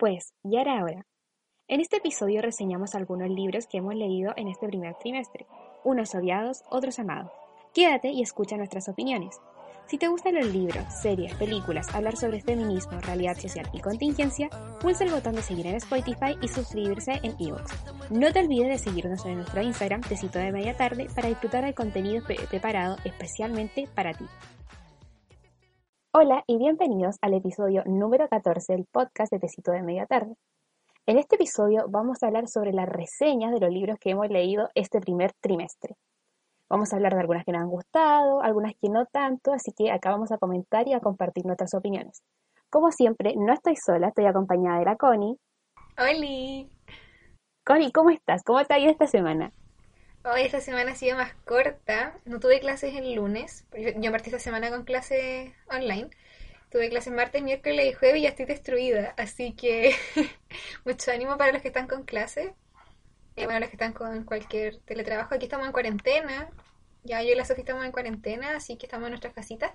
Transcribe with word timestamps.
Pues 0.00 0.32
ya 0.42 0.62
era 0.62 0.82
hora. 0.82 1.06
En 1.68 1.82
este 1.82 1.98
episodio 1.98 2.40
reseñamos 2.40 2.94
algunos 2.94 3.28
libros 3.28 3.66
que 3.66 3.76
hemos 3.76 3.94
leído 3.94 4.32
en 4.34 4.48
este 4.48 4.66
primer 4.66 4.94
trimestre, 4.94 5.46
unos 5.84 6.14
odiados, 6.14 6.62
otros 6.70 6.98
amados. 6.98 7.30
Quédate 7.74 8.08
y 8.08 8.22
escucha 8.22 8.56
nuestras 8.56 8.88
opiniones. 8.88 9.38
Si 9.88 9.98
te 9.98 10.08
gustan 10.08 10.36
los 10.36 10.46
libros, 10.46 10.86
series, 11.02 11.34
películas, 11.34 11.94
hablar 11.94 12.16
sobre 12.16 12.40
feminismo, 12.40 12.98
realidad 13.00 13.36
social 13.36 13.68
y 13.74 13.80
contingencia, 13.80 14.48
pulsa 14.80 15.04
el 15.04 15.10
botón 15.10 15.34
de 15.34 15.42
seguir 15.42 15.66
en 15.66 15.74
Spotify 15.74 16.34
y 16.40 16.48
suscribirse 16.48 17.20
en 17.22 17.36
ebooks. 17.38 17.74
No 18.08 18.32
te 18.32 18.40
olvides 18.40 18.68
de 18.68 18.78
seguirnos 18.78 19.26
en 19.26 19.36
nuestro 19.36 19.60
Instagram, 19.60 20.00
Tecito 20.00 20.38
de 20.38 20.50
Media 20.50 20.74
Tarde, 20.78 21.08
para 21.14 21.28
disfrutar 21.28 21.66
del 21.66 21.74
contenido 21.74 22.24
preparado 22.48 22.96
especialmente 23.04 23.86
para 23.94 24.14
ti. 24.14 24.24
Hola 26.12 26.42
y 26.48 26.58
bienvenidos 26.58 27.18
al 27.22 27.34
episodio 27.34 27.84
número 27.86 28.28
14 28.28 28.72
del 28.72 28.84
podcast 28.84 29.30
de 29.30 29.38
Tecito 29.38 29.70
de 29.70 29.84
Media 29.84 30.06
Tarde. 30.06 30.34
En 31.06 31.18
este 31.18 31.36
episodio 31.36 31.86
vamos 31.88 32.20
a 32.20 32.26
hablar 32.26 32.48
sobre 32.48 32.72
las 32.72 32.88
reseñas 32.88 33.52
de 33.52 33.60
los 33.60 33.70
libros 33.70 33.96
que 34.00 34.10
hemos 34.10 34.28
leído 34.28 34.70
este 34.74 35.00
primer 35.00 35.32
trimestre. 35.40 35.94
Vamos 36.68 36.92
a 36.92 36.96
hablar 36.96 37.14
de 37.14 37.20
algunas 37.20 37.44
que 37.44 37.52
nos 37.52 37.62
han 37.62 37.68
gustado, 37.68 38.42
algunas 38.42 38.72
que 38.74 38.88
no 38.88 39.06
tanto, 39.06 39.52
así 39.52 39.70
que 39.70 39.92
acá 39.92 40.10
vamos 40.10 40.32
a 40.32 40.38
comentar 40.38 40.88
y 40.88 40.94
a 40.94 41.00
compartir 41.00 41.46
nuestras 41.46 41.74
opiniones. 41.74 42.24
Como 42.70 42.90
siempre, 42.90 43.34
no 43.36 43.52
estoy 43.52 43.76
sola, 43.76 44.08
estoy 44.08 44.26
acompañada 44.26 44.80
de 44.80 44.86
la 44.86 44.96
Connie. 44.96 45.38
¡Holi! 45.96 46.68
Connie, 47.64 47.92
¿cómo 47.92 48.10
estás? 48.10 48.42
¿Cómo 48.42 48.64
te 48.64 48.74
ha 48.74 48.80
ido 48.80 48.90
esta 48.90 49.06
semana? 49.06 49.52
Hoy 50.22 50.42
esta 50.42 50.60
semana 50.60 50.92
ha 50.92 50.94
sido 50.94 51.16
más 51.16 51.32
corta. 51.46 52.14
No 52.26 52.40
tuve 52.40 52.60
clases 52.60 52.94
el 52.94 53.14
lunes. 53.14 53.64
Yo, 53.96 54.10
partí 54.10 54.28
esta 54.28 54.38
semana 54.38 54.68
con 54.68 54.84
clases 54.84 55.50
online. 55.66 56.10
Tuve 56.70 56.90
clases 56.90 57.12
martes, 57.14 57.42
miércoles 57.42 57.86
y 57.86 57.92
jueves 57.94 58.18
y 58.18 58.22
ya 58.22 58.28
estoy 58.28 58.44
destruida. 58.44 59.14
Así 59.16 59.54
que 59.54 59.96
mucho 60.84 61.10
ánimo 61.10 61.38
para 61.38 61.52
los 61.52 61.62
que 61.62 61.68
están 61.68 61.86
con 61.86 62.04
clases. 62.04 62.52
Eh, 63.36 63.44
bueno, 63.46 63.60
los 63.60 63.70
que 63.70 63.76
están 63.76 63.94
con 63.94 64.24
cualquier 64.24 64.76
teletrabajo. 64.80 65.34
Aquí 65.34 65.46
estamos 65.46 65.66
en 65.66 65.72
cuarentena. 65.72 66.50
Ya 67.02 67.22
yo 67.22 67.30
y 67.30 67.34
la 67.34 67.46
Sofía 67.46 67.62
estamos 67.62 67.86
en 67.86 67.92
cuarentena, 67.92 68.56
así 68.56 68.76
que 68.76 68.84
estamos 68.84 69.06
en 69.06 69.12
nuestras 69.12 69.32
casitas 69.32 69.72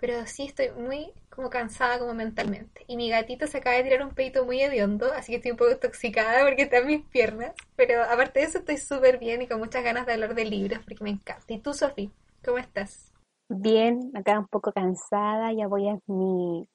pero 0.00 0.26
sí 0.26 0.46
estoy 0.46 0.70
muy 0.70 1.12
como 1.28 1.50
cansada 1.50 1.98
como 1.98 2.14
mentalmente. 2.14 2.84
Y 2.86 2.96
mi 2.96 3.10
gatito 3.10 3.46
se 3.46 3.58
acaba 3.58 3.76
de 3.76 3.82
tirar 3.82 4.02
un 4.02 4.14
peito 4.14 4.46
muy 4.46 4.60
hediondo, 4.60 5.12
así 5.12 5.32
que 5.32 5.36
estoy 5.36 5.52
un 5.52 5.58
poco 5.58 5.72
intoxicada 5.72 6.42
porque 6.44 6.62
está 6.62 6.78
en 6.78 6.86
mis 6.86 7.04
piernas. 7.06 7.52
Pero 7.76 8.02
aparte 8.02 8.40
de 8.40 8.46
eso 8.46 8.58
estoy 8.58 8.78
súper 8.78 9.18
bien 9.18 9.42
y 9.42 9.46
con 9.46 9.58
muchas 9.58 9.84
ganas 9.84 10.06
de 10.06 10.14
hablar 10.14 10.34
de 10.34 10.46
libros 10.46 10.80
porque 10.84 11.04
me 11.04 11.10
encanta. 11.10 11.52
¿Y 11.52 11.58
tú, 11.58 11.74
Sofi? 11.74 12.10
¿Cómo 12.42 12.58
estás? 12.58 13.12
Bien, 13.48 14.10
acá 14.14 14.38
un 14.38 14.48
poco 14.48 14.72
cansada, 14.72 15.52
ya 15.52 15.66
voy 15.68 15.88
a 15.88 15.98
mi... 16.06 16.66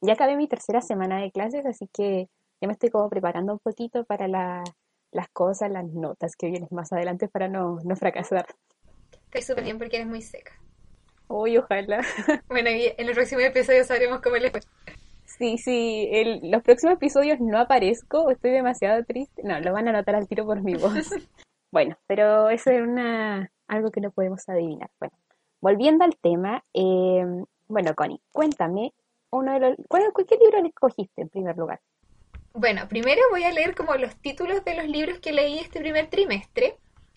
Ya 0.00 0.14
acabé 0.14 0.36
mi 0.36 0.48
tercera 0.48 0.80
semana 0.80 1.20
de 1.20 1.30
clases, 1.30 1.66
así 1.66 1.86
que 1.92 2.30
ya 2.62 2.66
me 2.66 2.72
estoy 2.72 2.88
como 2.88 3.10
preparando 3.10 3.52
un 3.52 3.58
poquito 3.58 4.04
para 4.04 4.26
las 4.26 5.28
cosas, 5.34 5.70
las 5.70 5.84
notas 5.84 6.34
que 6.36 6.48
vienen 6.48 6.68
más 6.70 6.90
adelante 6.92 7.28
para 7.28 7.48
no, 7.48 7.78
no 7.84 7.96
fracasar. 7.96 8.46
Estoy 9.26 9.42
súper 9.42 9.64
bien 9.64 9.76
porque 9.76 9.96
eres 9.96 10.08
muy 10.08 10.22
seca. 10.22 10.52
Uy, 11.30 11.58
ojalá. 11.58 12.00
Bueno, 12.48 12.70
y 12.70 12.92
en 12.98 13.08
el 13.08 13.14
próximo 13.14 13.40
episodio 13.40 13.84
sabremos 13.84 14.20
cómo 14.20 14.36
les 14.36 14.50
fue. 14.50 14.60
Sí, 15.24 15.58
sí, 15.58 16.08
el, 16.10 16.50
los 16.50 16.60
próximos 16.62 16.96
episodios 16.96 17.38
no 17.38 17.58
aparezco, 17.58 18.30
estoy 18.30 18.50
demasiado 18.50 19.04
triste. 19.04 19.42
No, 19.44 19.60
lo 19.60 19.72
van 19.72 19.86
a 19.86 19.92
notar 19.92 20.16
al 20.16 20.26
tiro 20.26 20.44
por 20.44 20.60
mi 20.60 20.74
voz. 20.74 20.92
bueno, 21.70 21.96
pero 22.08 22.50
eso 22.50 22.70
es 22.72 22.82
una, 22.82 23.48
algo 23.68 23.92
que 23.92 24.00
no 24.00 24.10
podemos 24.10 24.48
adivinar. 24.48 24.90
Bueno, 24.98 25.14
volviendo 25.60 26.04
al 26.04 26.16
tema, 26.16 26.64
eh, 26.74 27.24
bueno, 27.68 27.94
Connie, 27.94 28.20
cuéntame, 28.32 28.92
uno 29.30 29.52
de 29.52 29.60
los, 29.60 29.76
¿cuál, 29.88 30.02
¿qué 30.28 30.36
libro 30.36 30.66
escogiste 30.66 31.22
en 31.22 31.28
primer 31.28 31.56
lugar? 31.56 31.80
Bueno, 32.54 32.88
primero 32.88 33.22
voy 33.30 33.44
a 33.44 33.52
leer 33.52 33.76
como 33.76 33.94
los 33.94 34.16
títulos 34.16 34.64
de 34.64 34.74
los 34.74 34.88
libros 34.88 35.20
que 35.20 35.30
leí 35.30 35.60
este 35.60 35.78
primer 35.78 36.08
trimestre 36.08 36.76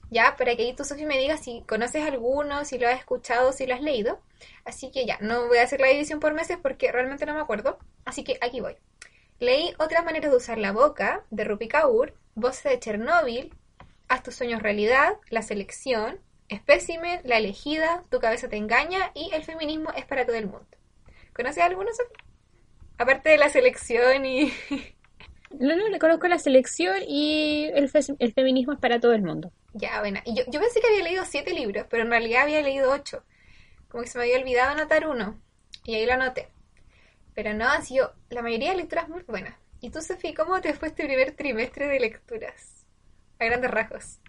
ya, 0.09 0.35
para 0.37 0.55
que 0.55 0.63
ahí 0.63 0.75
tú, 0.75 0.83
Sofía, 0.83 1.07
me 1.07 1.17
digas 1.17 1.43
si 1.43 1.63
conoces 1.67 2.03
alguno, 2.05 2.65
si 2.65 2.77
lo 2.77 2.87
has 2.87 2.99
escuchado, 2.99 3.51
si 3.51 3.65
lo 3.65 3.73
has 3.73 3.81
leído. 3.81 4.21
Así 4.65 4.91
que 4.91 5.05
ya, 5.05 5.17
no 5.21 5.47
voy 5.47 5.57
a 5.57 5.63
hacer 5.63 5.79
la 5.81 5.87
división 5.87 6.19
por 6.19 6.33
meses 6.33 6.57
porque 6.61 6.91
realmente 6.91 7.25
no 7.25 7.33
me 7.33 7.41
acuerdo. 7.41 7.79
Así 8.05 8.23
que 8.23 8.37
aquí 8.41 8.61
voy. 8.61 8.75
Leí 9.39 9.73
Otras 9.79 10.05
maneras 10.05 10.31
de 10.31 10.37
usar 10.37 10.57
la 10.57 10.71
boca, 10.71 11.25
de 11.29 11.43
Rupi 11.43 11.67
Kaur, 11.67 12.13
Voces 12.35 12.71
de 12.71 12.79
Chernóbil, 12.79 13.53
Haz 14.07 14.23
tus 14.23 14.35
sueños 14.35 14.61
realidad, 14.61 15.17
La 15.29 15.41
selección, 15.41 16.19
Espécimen, 16.49 17.21
La 17.23 17.37
elegida, 17.37 18.03
Tu 18.09 18.19
cabeza 18.19 18.47
te 18.47 18.57
engaña 18.57 19.11
y 19.13 19.31
El 19.33 19.43
feminismo 19.43 19.91
es 19.91 20.05
para 20.05 20.25
todo 20.25 20.35
el 20.35 20.45
mundo. 20.45 20.67
¿Conoces 21.33 21.63
alguno, 21.63 21.89
Sofía? 21.91 22.23
Aparte 22.97 23.29
de 23.29 23.37
la 23.37 23.49
selección 23.49 24.25
y... 24.25 24.53
No, 25.59 25.75
no, 25.75 25.87
le 25.89 25.99
conozco 25.99 26.27
la 26.27 26.39
selección 26.39 26.97
y 27.07 27.65
el, 27.73 27.89
el 28.19 28.33
feminismo 28.33 28.73
es 28.73 28.79
para 28.79 28.99
todo 28.99 29.13
el 29.13 29.21
mundo. 29.21 29.51
Ya, 29.73 29.99
bueno. 29.99 30.19
Y 30.25 30.35
yo, 30.35 30.43
yo 30.47 30.59
pensé 30.59 30.81
que 30.81 30.87
había 30.87 31.03
leído 31.03 31.23
siete 31.25 31.53
libros, 31.53 31.85
pero 31.89 32.03
en 32.03 32.09
realidad 32.09 32.43
había 32.43 32.61
leído 32.61 32.91
ocho. 32.91 33.23
Como 33.87 34.03
que 34.03 34.09
se 34.09 34.17
me 34.17 34.23
había 34.23 34.39
olvidado 34.39 34.71
anotar 34.71 35.07
uno. 35.07 35.39
Y 35.85 35.95
ahí 35.95 36.05
lo 36.05 36.13
anoté. 36.13 36.49
Pero 37.35 37.53
no, 37.53 37.67
han 37.67 37.83
sido 37.83 38.13
la 38.29 38.41
mayoría 38.41 38.71
de 38.71 38.77
lecturas 38.77 39.09
muy 39.09 39.23
buenas. 39.23 39.55
¿Y 39.81 39.89
tú, 39.89 40.01
Sofía, 40.01 40.33
cómo 40.33 40.61
te 40.61 40.73
fue 40.73 40.87
este 40.87 41.05
primer 41.05 41.35
trimestre 41.35 41.87
de 41.87 41.99
lecturas? 41.99 42.85
A 43.39 43.45
grandes 43.45 43.69
rasgos. 43.69 44.19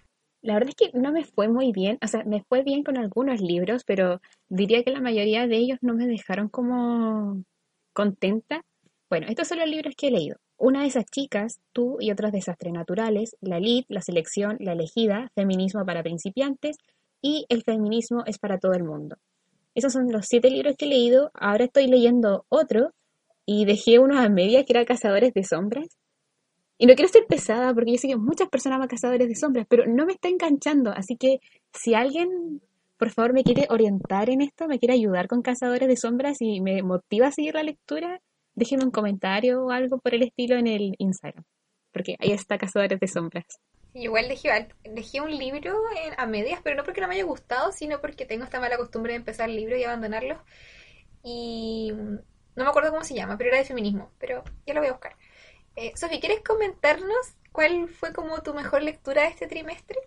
La 0.41 0.53
verdad 0.53 0.69
es 0.69 0.75
que 0.75 0.97
no 0.97 1.11
me 1.11 1.23
fue 1.23 1.47
muy 1.47 1.71
bien. 1.71 1.97
O 2.03 2.07
sea, 2.07 2.23
me 2.23 2.43
fue 2.43 2.61
bien 2.61 2.83
con 2.83 2.97
algunos 2.97 3.41
libros, 3.41 3.83
pero 3.83 4.21
diría 4.49 4.83
que 4.83 4.91
la 4.91 5.01
mayoría 5.01 5.47
de 5.47 5.55
ellos 5.55 5.79
no 5.81 5.93
me 5.95 6.07
dejaron 6.07 6.49
como 6.49 7.43
contenta. 7.93 8.63
Bueno, 9.09 9.27
estos 9.27 9.47
son 9.47 9.59
los 9.59 9.69
libros 9.69 9.95
que 9.95 10.07
he 10.07 10.11
leído. 10.11 10.37
Una 10.57 10.81
de 10.81 10.87
esas 10.87 11.05
chicas, 11.05 11.59
tú 11.73 11.97
y 11.99 12.11
otros 12.11 12.31
desastres 12.31 12.73
naturales, 12.73 13.35
la 13.41 13.59
LID, 13.59 13.85
la 13.89 14.01
selección, 14.01 14.57
la 14.59 14.71
elegida, 14.71 15.31
feminismo 15.35 15.85
para 15.85 16.01
principiantes 16.01 16.77
y 17.21 17.45
el 17.49 17.63
feminismo 17.63 18.23
es 18.25 18.39
para 18.39 18.57
todo 18.57 18.73
el 18.73 18.83
mundo. 18.83 19.17
Esos 19.73 19.91
son 19.91 20.09
los 20.11 20.25
siete 20.27 20.49
libros 20.49 20.75
que 20.77 20.85
he 20.85 20.89
leído. 20.89 21.31
Ahora 21.33 21.65
estoy 21.65 21.87
leyendo 21.87 22.45
otro 22.47 22.91
y 23.45 23.65
dejé 23.65 23.99
uno 23.99 24.17
a 24.17 24.29
media 24.29 24.63
que 24.63 24.71
era 24.71 24.85
Cazadores 24.85 25.33
de 25.33 25.43
Sombras. 25.43 25.87
Y 26.77 26.87
no 26.87 26.95
quiero 26.95 27.11
ser 27.11 27.25
pesada 27.27 27.73
porque 27.73 27.91
yo 27.91 27.97
sé 27.97 28.07
que 28.07 28.15
muchas 28.15 28.49
personas 28.49 28.79
van 28.79 28.87
Cazadores 28.87 29.27
de 29.27 29.35
Sombras, 29.35 29.65
pero 29.69 29.85
no 29.85 30.05
me 30.05 30.13
está 30.13 30.29
enganchando. 30.29 30.91
Así 30.91 31.17
que 31.17 31.39
si 31.73 31.93
alguien, 31.93 32.61
por 32.97 33.11
favor, 33.11 33.33
me 33.33 33.43
quiere 33.43 33.67
orientar 33.69 34.29
en 34.29 34.41
esto, 34.41 34.67
me 34.67 34.79
quiere 34.79 34.93
ayudar 34.93 35.27
con 35.27 35.41
Cazadores 35.41 35.87
de 35.87 35.97
Sombras 35.97 36.37
y 36.39 36.61
me 36.61 36.81
motiva 36.81 37.27
a 37.27 37.31
seguir 37.31 37.55
la 37.55 37.63
lectura, 37.63 38.21
déjenme 38.55 38.85
un 38.85 38.91
comentario 38.91 39.63
o 39.63 39.71
algo 39.71 39.99
por 39.99 40.15
el 40.15 40.23
estilo 40.23 40.55
en 40.55 40.67
el 40.67 40.95
Instagram, 40.97 41.43
porque 41.91 42.15
ahí 42.19 42.31
está 42.31 42.57
Cazadores 42.57 42.99
de 42.99 43.07
Sombras. 43.07 43.59
Igual 43.93 44.27
dejé, 44.27 45.21
un 45.21 45.37
libro 45.37 45.73
a 46.17 46.25
medias, 46.25 46.59
pero 46.63 46.75
no 46.75 46.83
porque 46.83 46.99
no 46.99 47.07
me 47.07 47.15
haya 47.15 47.23
gustado, 47.23 47.71
sino 47.71 48.01
porque 48.01 48.25
tengo 48.25 48.43
esta 48.43 48.59
mala 48.59 48.77
costumbre 48.77 49.13
de 49.13 49.19
empezar 49.19 49.49
el 49.49 49.55
libro 49.55 49.77
y 49.77 49.83
abandonarlo. 49.83 50.41
Y 51.23 51.93
no 51.93 52.63
me 52.63 52.69
acuerdo 52.69 52.91
cómo 52.91 53.05
se 53.05 53.15
llama, 53.15 53.37
pero 53.37 53.51
era 53.51 53.59
de 53.59 53.65
feminismo, 53.65 54.11
pero 54.19 54.43
ya 54.65 54.73
lo 54.73 54.81
voy 54.81 54.89
a 54.89 54.93
buscar. 54.93 55.15
Eh, 55.77 55.93
Sofi, 55.95 56.19
¿quieres 56.19 56.41
comentarnos 56.41 57.35
cuál 57.53 57.87
fue 57.87 58.11
como 58.11 58.41
tu 58.41 58.53
mejor 58.53 58.83
lectura 58.83 59.23
de 59.23 59.29
este 59.29 59.47
trimestre? 59.47 59.97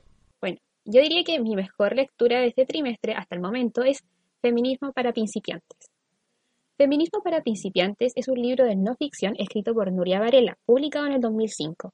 Bueno, 0.41 0.59
yo 0.85 1.01
diría 1.01 1.25
que 1.25 1.41
mi 1.41 1.57
mejor 1.57 1.97
lectura 1.97 2.41
de 2.41 2.49
este 2.49 2.67
trimestre 2.67 3.15
hasta 3.15 3.35
el 3.35 3.41
momento 3.41 3.83
es 3.83 4.05
Feminismo 4.41 4.93
para 4.93 5.13
principiantes. 5.13 5.91
Feminismo 6.79 7.25
para 7.25 7.43
principiantes 7.43 8.13
es 8.15 8.29
un 8.29 8.41
libro 8.41 8.65
de 8.65 8.77
no 8.77 8.95
ficción 8.95 9.35
escrito 9.37 9.75
por 9.75 9.91
Nuria 9.91 10.21
Varela, 10.21 10.57
publicado 10.65 11.07
en 11.07 11.15
el 11.15 11.21
2005. 11.21 11.93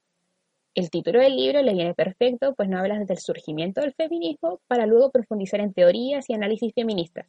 El 0.75 0.91
título 0.91 1.21
del 1.21 1.35
libro 1.35 1.63
le 1.63 1.73
viene 1.73 1.95
perfecto, 1.95 2.53
pues 2.53 2.69
no 2.69 2.77
habla 2.77 2.99
desde 2.99 3.15
el 3.15 3.19
surgimiento 3.19 3.81
del 3.81 3.95
feminismo 3.95 4.59
para 4.67 4.85
luego 4.85 5.09
profundizar 5.09 5.59
en 5.59 5.73
teorías 5.73 6.29
y 6.29 6.35
análisis 6.35 6.71
feministas. 6.75 7.25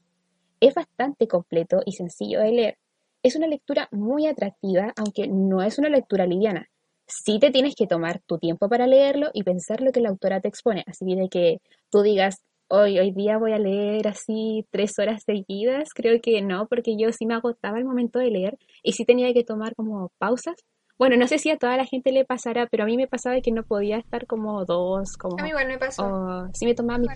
Es 0.61 0.75
bastante 0.75 1.27
completo 1.27 1.81
y 1.87 1.93
sencillo 1.93 2.41
de 2.41 2.53
leer. 2.53 2.78
Es 3.22 3.37
una 3.37 3.47
lectura 3.47 3.88
muy 3.91 4.27
atractiva, 4.27 4.93
aunque 4.94 5.27
no 5.27 5.62
es 5.62 5.78
una 5.78 5.88
lectura 5.88 6.27
liviana. 6.27 6.69
Sí 7.06 7.38
te 7.38 7.50
tienes 7.50 7.75
que 7.75 7.87
tomar 7.87 8.20
tu 8.26 8.37
tiempo 8.37 8.69
para 8.69 8.87
leerlo 8.87 9.31
y 9.32 9.44
pensar 9.44 9.81
lo 9.81 9.93
que 9.93 10.02
la 10.02 10.11
autora 10.11 10.43
te 10.43 10.49
expone, 10.49 10.85
así 10.87 11.06
de 11.06 11.31
que 11.31 11.62
tú 11.91 12.02
digas, 12.02 12.43
hoy, 12.68 12.98
hoy 12.98 13.12
día 13.12 13.38
voy 13.38 13.52
a 13.52 13.58
leer 13.58 14.08
así 14.08 14.66
tres 14.70 14.98
horas 14.98 15.22
seguidas, 15.24 15.90
creo 15.94 16.20
que 16.20 16.40
no, 16.42 16.66
porque 16.68 16.96
yo 16.98 17.12
sí 17.12 17.26
me 17.26 17.34
agotaba 17.34 17.78
el 17.78 17.84
momento 17.84 18.18
de 18.18 18.30
leer 18.30 18.58
y 18.82 18.92
sí 18.92 19.04
tenía 19.04 19.32
que 19.32 19.44
tomar 19.44 19.74
como 19.74 20.10
pausas. 20.18 20.56
Bueno, 20.98 21.16
no 21.16 21.26
sé 21.28 21.38
si 21.38 21.50
a 21.50 21.58
toda 21.58 21.76
la 21.76 21.84
gente 21.84 22.10
le 22.10 22.24
pasará, 22.24 22.66
pero 22.68 22.84
a 22.84 22.86
mí 22.86 22.96
me 22.96 23.06
pasaba 23.06 23.40
que 23.40 23.52
no 23.52 23.64
podía 23.64 23.98
estar 23.98 24.26
como 24.26 24.64
dos, 24.64 25.16
como... 25.18 25.38
A 25.38 25.42
mí 25.42 25.50
igual 25.50 25.68
me 25.68 25.78
pasó. 25.78 26.48
sí 26.54 26.64
me 26.64 26.74
tomaba 26.74 26.98
mis 26.98 27.10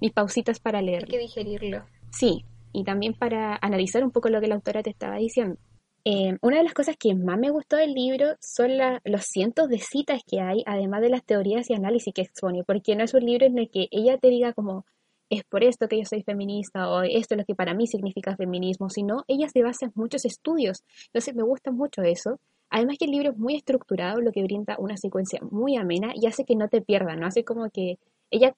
mis 0.00 0.12
pausitas 0.12 0.60
para 0.60 0.80
leer. 0.80 1.04
Hay 1.04 1.10
que 1.10 1.18
digerirlo. 1.18 1.84
Sí, 2.10 2.44
y 2.72 2.84
también 2.84 3.14
para 3.14 3.58
analizar 3.60 4.02
un 4.02 4.10
poco 4.10 4.28
lo 4.28 4.40
que 4.40 4.46
la 4.46 4.54
autora 4.54 4.82
te 4.82 4.90
estaba 4.90 5.16
diciendo. 5.16 5.58
Eh, 6.04 6.38
una 6.40 6.58
de 6.58 6.64
las 6.64 6.72
cosas 6.72 6.96
que 6.96 7.14
más 7.14 7.38
me 7.38 7.50
gustó 7.50 7.76
del 7.76 7.92
libro 7.92 8.28
son 8.40 8.70
los 9.04 9.24
cientos 9.24 9.68
de 9.68 9.78
citas 9.78 10.22
que 10.26 10.40
hay, 10.40 10.62
además 10.66 11.02
de 11.02 11.10
las 11.10 11.24
teorías 11.24 11.68
y 11.68 11.74
análisis 11.74 12.14
que 12.14 12.22
expone, 12.22 12.64
porque 12.64 12.96
no 12.96 13.04
es 13.04 13.12
un 13.12 13.24
libro 13.24 13.46
en 13.46 13.58
el 13.58 13.68
que 13.70 13.88
ella 13.90 14.16
te 14.16 14.28
diga 14.28 14.52
como 14.54 14.86
es 15.30 15.44
por 15.44 15.62
esto 15.62 15.88
que 15.88 15.98
yo 15.98 16.04
soy 16.04 16.22
feminista 16.22 16.90
o 16.90 17.02
esto 17.02 17.34
es 17.34 17.38
lo 17.38 17.44
que 17.44 17.54
para 17.54 17.72
mí 17.72 17.86
significa 17.86 18.36
feminismo, 18.36 18.90
sino 18.90 19.24
ella 19.28 19.48
se 19.48 19.62
basa 19.62 19.86
en 19.86 19.92
muchos 19.94 20.24
estudios. 20.24 20.82
Entonces 21.06 21.34
me 21.36 21.44
gusta 21.44 21.70
mucho 21.70 22.02
eso. 22.02 22.40
Además 22.68 22.96
que 22.98 23.04
el 23.04 23.12
libro 23.12 23.30
es 23.30 23.38
muy 23.38 23.54
estructurado, 23.56 24.20
lo 24.20 24.32
que 24.32 24.42
brinda 24.42 24.76
una 24.78 24.96
secuencia 24.96 25.40
muy 25.50 25.76
amena 25.76 26.12
y 26.14 26.26
hace 26.26 26.44
que 26.44 26.56
no 26.56 26.68
te 26.68 26.82
pierdas, 26.82 27.16
¿no? 27.16 27.26
Hace 27.26 27.44
como 27.44 27.70
que 27.70 27.98
ella 28.30 28.54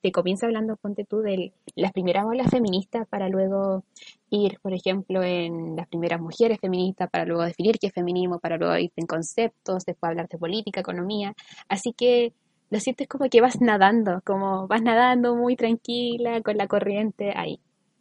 te 0.00 0.12
comienza 0.12 0.46
hablando, 0.46 0.76
ponte 0.76 1.04
tú, 1.04 1.20
de 1.20 1.52
las 1.74 1.92
primeras 1.92 2.24
olas 2.26 2.50
feministas 2.50 3.06
para 3.08 3.28
luego 3.28 3.84
ir, 4.30 4.58
por 4.60 4.72
ejemplo, 4.72 5.22
en 5.22 5.76
las 5.76 5.88
primeras 5.88 6.20
mujeres 6.20 6.58
feministas, 6.60 7.10
para 7.10 7.24
luego 7.24 7.44
definir 7.44 7.78
qué 7.78 7.88
es 7.88 7.92
feminismo, 7.92 8.38
para 8.38 8.56
luego 8.56 8.76
ir 8.78 8.92
en 8.96 9.06
conceptos, 9.06 9.84
después 9.84 10.10
hablar 10.10 10.28
de 10.28 10.38
política, 10.38 10.80
economía. 10.80 11.34
Así 11.68 11.92
que 11.92 12.32
lo 12.70 12.80
sientes 12.80 13.08
como 13.08 13.28
que 13.28 13.40
vas 13.40 13.60
nadando, 13.60 14.20
como 14.24 14.66
vas 14.68 14.82
nadando 14.82 15.34
muy 15.36 15.56
tranquila, 15.56 16.40
con 16.42 16.56
la 16.56 16.66
corriente 16.66 17.32
ahí. 17.36 17.60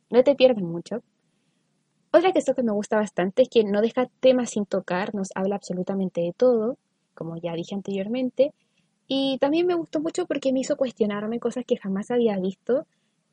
No 0.09 0.23
te 0.23 0.35
pierdes 0.35 0.63
mucho. 0.63 1.01
Otra 2.11 2.31
cosa 2.31 2.53
que 2.53 2.63
me 2.63 2.71
gusta 2.71 2.97
bastante 2.97 3.41
es 3.41 3.49
que 3.49 3.63
no 3.63 3.81
deja 3.81 4.07
temas 4.19 4.51
sin 4.51 4.65
tocar, 4.65 5.13
nos 5.13 5.29
habla 5.35 5.55
absolutamente 5.55 6.21
de 6.21 6.33
todo, 6.33 6.77
como 7.13 7.35
ya 7.37 7.53
dije 7.53 7.75
anteriormente, 7.75 8.53
y 9.07 9.37
también 9.39 9.67
me 9.67 9.75
gustó 9.75 9.99
mucho 9.99 10.25
porque 10.25 10.51
me 10.53 10.61
hizo 10.61 10.77
cuestionarme 10.77 11.39
cosas 11.39 11.65
que 11.65 11.77
jamás 11.77 12.11
había 12.11 12.37
visto, 12.39 12.85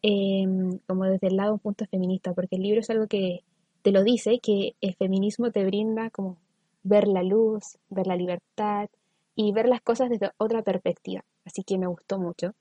em, 0.03 0.79
como 0.87 1.05
desde 1.05 1.29
el 1.29 1.37
lado 1.37 1.55
un 1.55 1.59
punto 1.61 1.87
feminista, 1.87 2.33
porque 2.35 2.57
el 2.57 2.63
libro 2.63 2.81
es 2.81 2.91
algo 2.91 3.07
que 3.07 3.41
te 3.83 3.93
lo 3.93 4.05
dice, 4.05 4.39
que 4.41 4.75
el 4.81 4.95
feminismo 4.97 5.51
te 5.51 5.65
brinda 5.65 6.11
como 6.11 6.39
ver 6.83 7.09
la 7.09 7.23
luz, 7.23 7.79
ver 7.91 8.07
la 8.07 8.17
libertad 8.17 8.89
y 9.35 9.53
ver 9.53 9.69
las 9.69 9.83
cosas 9.83 10.11
desde 10.11 10.31
otra 10.39 10.63
perspectiva. 10.63 11.25
Así 11.45 11.63
que 11.65 11.79
me 11.79 11.87
gustó 11.87 12.19
mucho. 12.19 12.55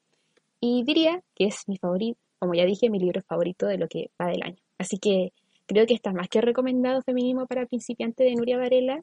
Y 0.59 0.83
diría 0.83 1.23
que 1.35 1.45
es 1.45 1.67
mi 1.67 1.77
favorito, 1.77 2.19
como 2.39 2.53
ya 2.53 2.65
dije, 2.65 2.89
mi 2.89 2.99
libro 2.99 3.21
favorito 3.23 3.67
de 3.67 3.77
lo 3.77 3.87
que 3.87 4.11
va 4.21 4.27
del 4.27 4.43
año. 4.43 4.57
Así 4.77 4.97
que 4.97 5.33
creo 5.67 5.85
que 5.85 5.93
está 5.93 6.13
más 6.13 6.29
que 6.29 6.41
recomendado 6.41 7.01
Feminismo 7.01 7.47
para 7.47 7.65
principiantes 7.65 8.27
de 8.27 8.35
Nuria 8.35 8.57
Varela 8.57 9.01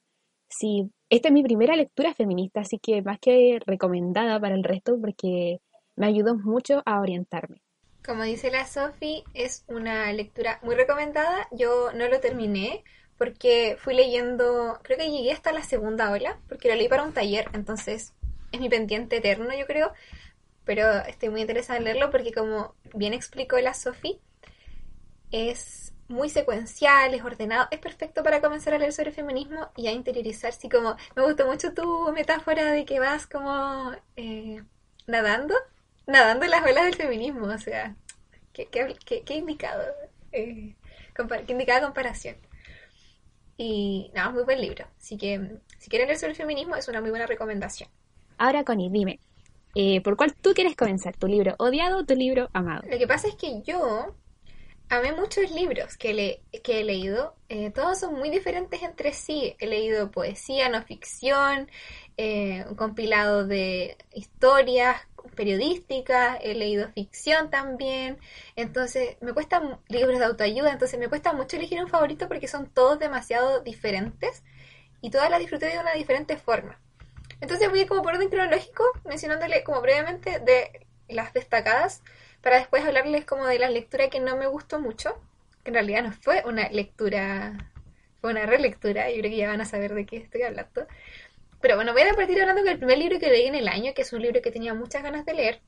Sí, 0.48 0.90
esta 1.10 1.28
es 1.28 1.34
mi 1.34 1.42
primera 1.42 1.74
lectura 1.76 2.14
feminista, 2.14 2.60
así 2.60 2.78
que 2.78 3.02
más 3.02 3.18
que 3.18 3.60
recomendada 3.66 4.40
para 4.40 4.54
el 4.54 4.64
resto 4.64 4.98
porque 5.00 5.60
me 5.96 6.06
ayudó 6.06 6.36
mucho 6.36 6.82
a 6.84 7.00
orientarme. 7.00 7.62
Como 8.04 8.22
dice 8.22 8.50
la 8.50 8.66
Sofi, 8.66 9.24
es 9.34 9.64
una 9.68 10.12
lectura 10.12 10.60
muy 10.62 10.74
recomendada. 10.74 11.48
Yo 11.50 11.92
no 11.92 12.08
lo 12.08 12.20
terminé 12.20 12.84
porque 13.18 13.76
fui 13.78 13.94
leyendo, 13.94 14.78
creo 14.82 14.98
que 14.98 15.10
llegué 15.10 15.32
hasta 15.32 15.52
la 15.52 15.62
segunda 15.62 16.10
ola, 16.10 16.38
porque 16.48 16.68
lo 16.68 16.76
leí 16.76 16.88
para 16.88 17.02
un 17.02 17.12
taller, 17.12 17.48
entonces 17.52 18.14
es 18.52 18.60
mi 18.60 18.68
pendiente 18.68 19.16
eterno, 19.16 19.50
yo 19.58 19.66
creo. 19.66 19.92
Pero 20.64 21.00
estoy 21.00 21.30
muy 21.30 21.40
interesada 21.40 21.78
en 21.78 21.84
leerlo 21.84 22.10
porque 22.10 22.32
como 22.32 22.74
bien 22.94 23.12
explicó 23.12 23.58
la 23.58 23.74
Sofi, 23.74 24.20
es 25.30 25.92
muy 26.08 26.30
secuencial, 26.30 27.12
es 27.14 27.22
ordenado, 27.22 27.68
es 27.70 27.78
perfecto 27.78 28.22
para 28.22 28.40
comenzar 28.40 28.74
a 28.74 28.78
leer 28.78 28.92
sobre 28.92 29.12
feminismo 29.12 29.68
y 29.76 29.86
a 29.86 29.92
interiorizar. 29.92 30.52
Sí, 30.52 30.68
como 30.68 30.96
me 31.14 31.22
gustó 31.22 31.46
mucho 31.46 31.74
tu 31.74 32.10
metáfora 32.12 32.72
de 32.72 32.84
que 32.84 32.98
vas 32.98 33.26
como 33.26 33.92
eh, 34.16 34.62
nadando, 35.06 35.54
nadando 36.06 36.44
en 36.46 36.50
las 36.50 36.62
olas 36.62 36.84
del 36.86 36.94
feminismo, 36.94 37.46
o 37.46 37.58
sea, 37.58 37.94
qué, 38.52 38.66
qué, 38.66 39.34
indicado, 39.34 39.84
eh, 40.32 40.74
qué 41.46 41.52
indicada 41.52 41.82
comparación. 41.82 42.36
Y 43.58 44.10
nada, 44.14 44.30
muy 44.30 44.44
buen 44.44 44.60
libro. 44.60 44.86
Así 44.98 45.18
que 45.18 45.58
si 45.78 45.90
quieren 45.90 46.08
leer 46.08 46.18
sobre 46.18 46.34
feminismo 46.34 46.76
es 46.76 46.88
una 46.88 47.00
muy 47.00 47.10
buena 47.10 47.26
recomendación. 47.26 47.90
Ahora, 48.38 48.64
Connie, 48.64 48.88
dime, 48.88 49.18
eh, 49.74 50.00
¿por 50.00 50.16
cuál 50.16 50.32
tú 50.34 50.54
quieres 50.54 50.76
comenzar? 50.76 51.16
¿Tu 51.16 51.26
libro 51.26 51.54
odiado 51.58 51.98
o 51.98 52.04
tu 52.04 52.14
libro 52.14 52.48
amado? 52.52 52.82
Lo 52.88 52.96
que 52.96 53.06
pasa 53.06 53.28
es 53.28 53.34
que 53.34 53.62
yo 53.62 54.14
amé 54.88 55.12
muchos 55.12 55.50
libros 55.50 55.96
que, 55.96 56.14
le, 56.14 56.42
que 56.62 56.80
he 56.80 56.84
leído. 56.84 57.34
Eh, 57.48 57.70
todos 57.70 58.00
son 58.00 58.14
muy 58.14 58.30
diferentes 58.30 58.82
entre 58.82 59.12
sí. 59.12 59.56
He 59.58 59.66
leído 59.66 60.10
poesía, 60.10 60.68
no 60.68 60.82
ficción, 60.82 61.70
eh, 62.16 62.64
un 62.68 62.74
compilado 62.74 63.46
de 63.46 63.96
historias 64.12 65.00
periodísticas, 65.34 66.38
he 66.42 66.54
leído 66.54 66.88
ficción 66.90 67.50
también. 67.50 68.18
Entonces, 68.56 69.16
me 69.20 69.32
cuesta 69.32 69.80
libros 69.88 70.18
de 70.18 70.24
autoayuda, 70.24 70.72
entonces 70.72 70.98
me 70.98 71.08
cuesta 71.08 71.32
mucho 71.32 71.56
elegir 71.56 71.80
un 71.80 71.88
favorito 71.88 72.28
porque 72.28 72.48
son 72.48 72.68
todos 72.68 72.98
demasiado 72.98 73.60
diferentes 73.60 74.42
y 75.00 75.10
todas 75.10 75.30
las 75.30 75.38
disfruté 75.40 75.66
de 75.66 75.78
una 75.78 75.92
diferente 75.92 76.36
forma. 76.36 76.80
Entonces 77.40 77.68
voy 77.68 77.86
como 77.86 78.02
por 78.02 78.14
orden 78.14 78.30
cronológico, 78.30 78.84
mencionándole 79.04 79.62
como 79.62 79.80
brevemente 79.80 80.40
de 80.40 80.86
las 81.08 81.32
destacadas 81.32 82.02
para 82.48 82.60
después 82.60 82.82
hablarles 82.82 83.26
como 83.26 83.44
de 83.44 83.58
la 83.58 83.68
lectura 83.68 84.08
que 84.08 84.20
no 84.20 84.34
me 84.34 84.46
gustó 84.46 84.80
mucho, 84.80 85.20
que 85.62 85.68
en 85.68 85.74
realidad 85.74 86.02
no 86.02 86.12
fue 86.12 86.42
una 86.46 86.70
lectura, 86.70 87.52
fue 88.22 88.30
una 88.30 88.46
relectura, 88.46 89.10
yo 89.10 89.18
creo 89.18 89.30
que 89.30 89.36
ya 89.36 89.48
van 89.48 89.60
a 89.60 89.66
saber 89.66 89.92
de 89.92 90.06
qué 90.06 90.16
estoy 90.16 90.44
hablando. 90.44 90.86
Pero 91.60 91.76
bueno, 91.76 91.92
voy 91.92 92.00
a 92.00 92.14
partir 92.14 92.40
hablando 92.40 92.62
del 92.62 92.78
primer 92.78 92.96
libro 92.96 93.18
que 93.18 93.28
leí 93.28 93.48
en 93.48 93.54
el 93.54 93.68
año, 93.68 93.92
que 93.92 94.00
es 94.00 94.14
un 94.14 94.22
libro 94.22 94.40
que 94.40 94.50
tenía 94.50 94.72
muchas 94.72 95.02
ganas 95.02 95.26
de 95.26 95.34
leer, 95.34 95.60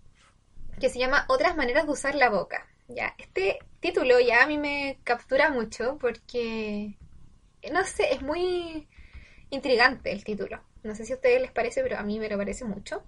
que 0.81 0.89
se 0.89 0.99
llama 0.99 1.27
Otras 1.29 1.55
maneras 1.55 1.85
de 1.85 1.93
usar 1.93 2.15
la 2.15 2.31
boca. 2.31 2.67
Ya, 2.89 3.15
este 3.19 3.59
título 3.81 4.19
ya 4.19 4.45
a 4.45 4.47
mí 4.47 4.57
me 4.57 5.01
captura 5.05 5.51
mucho 5.51 5.99
porque, 6.01 6.95
no 7.71 7.85
sé, 7.85 8.15
es 8.15 8.23
muy 8.23 8.89
intrigante 9.51 10.13
el 10.13 10.25
título. 10.25 10.63
No 10.83 10.95
sé 10.95 11.05
si 11.05 11.13
a 11.13 11.17
ustedes 11.17 11.43
les 11.43 11.53
parece, 11.53 11.83
pero 11.83 11.99
a 11.99 12.03
mí 12.05 12.19
me 12.19 12.31
lo 12.31 12.39
parece 12.39 12.65
mucho. 12.65 13.03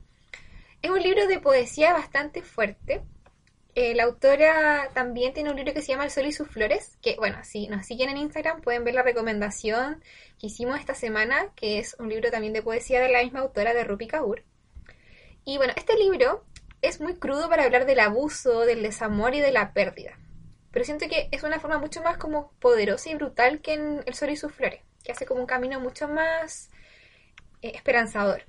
Es 0.82 0.90
un 0.90 1.00
libro 1.00 1.26
de 1.26 1.40
poesía 1.40 1.94
bastante 1.94 2.42
fuerte, 2.42 3.00
eh, 3.74 3.94
la 3.94 4.04
autora 4.04 4.90
también 4.92 5.32
tiene 5.32 5.50
un 5.50 5.56
libro 5.56 5.72
que 5.72 5.80
se 5.80 5.88
llama 5.88 6.04
El 6.04 6.10
Sol 6.10 6.26
y 6.26 6.32
sus 6.32 6.48
Flores, 6.48 6.98
que 7.00 7.16
bueno, 7.16 7.38
si 7.42 7.68
nos 7.68 7.86
siguen 7.86 8.10
en 8.10 8.18
Instagram 8.18 8.60
pueden 8.60 8.84
ver 8.84 8.94
la 8.94 9.02
recomendación 9.02 10.02
que 10.38 10.48
hicimos 10.48 10.78
esta 10.78 10.94
semana, 10.94 11.48
que 11.56 11.78
es 11.78 11.96
un 11.98 12.10
libro 12.10 12.30
también 12.30 12.52
de 12.52 12.62
poesía 12.62 13.00
de 13.00 13.10
la 13.10 13.22
misma 13.22 13.40
autora 13.40 13.72
de 13.72 13.84
Rupi 13.84 14.08
Kaur. 14.08 14.44
Y 15.44 15.56
bueno, 15.56 15.72
este 15.74 15.96
libro 15.96 16.44
es 16.82 17.00
muy 17.00 17.14
crudo 17.14 17.48
para 17.48 17.64
hablar 17.64 17.86
del 17.86 18.00
abuso, 18.00 18.60
del 18.60 18.82
desamor 18.82 19.34
y 19.34 19.40
de 19.40 19.52
la 19.52 19.72
pérdida. 19.72 20.18
Pero 20.70 20.84
siento 20.84 21.08
que 21.08 21.28
es 21.30 21.42
una 21.42 21.58
forma 21.58 21.78
mucho 21.78 22.02
más 22.02 22.18
como 22.18 22.52
poderosa 22.60 23.08
y 23.08 23.14
brutal 23.14 23.62
que 23.62 23.72
en 23.74 24.02
El 24.04 24.14
Sol 24.14 24.30
y 24.30 24.36
sus 24.36 24.52
Flores, 24.52 24.82
que 25.02 25.12
hace 25.12 25.24
como 25.24 25.40
un 25.40 25.46
camino 25.46 25.80
mucho 25.80 26.08
más 26.08 26.70
eh, 27.62 27.72
esperanzador 27.74 28.44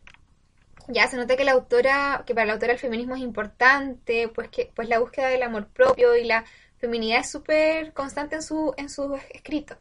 ya 0.88 1.08
se 1.08 1.18
nota 1.18 1.36
que 1.36 1.46
la 1.46 1.54
autora, 1.54 2.24
que 2.26 2.34
para 2.34 2.46
la 2.46 2.54
autora 2.54 2.74
el 2.74 2.80
feminismo 2.80 3.16
es 3.16 3.22
importante, 3.22 4.28
pues 4.30 4.50
que 4.50 4.72
pues 4.76 4.90
la 4.90 5.00
búsqueda 5.00 5.28
del 5.28 5.44
amor 5.44 5.68
propio 5.68 6.16
y 6.16 6.26
la 6.26 6.46
feminidad 6.78 7.22
es 7.22 7.32
súper 7.32 7.94
constante 7.94 8.36
en 8.36 8.44
su 8.44 8.74
en 8.78 8.90
sus 8.90 9.20
escritos. 9.32 9.78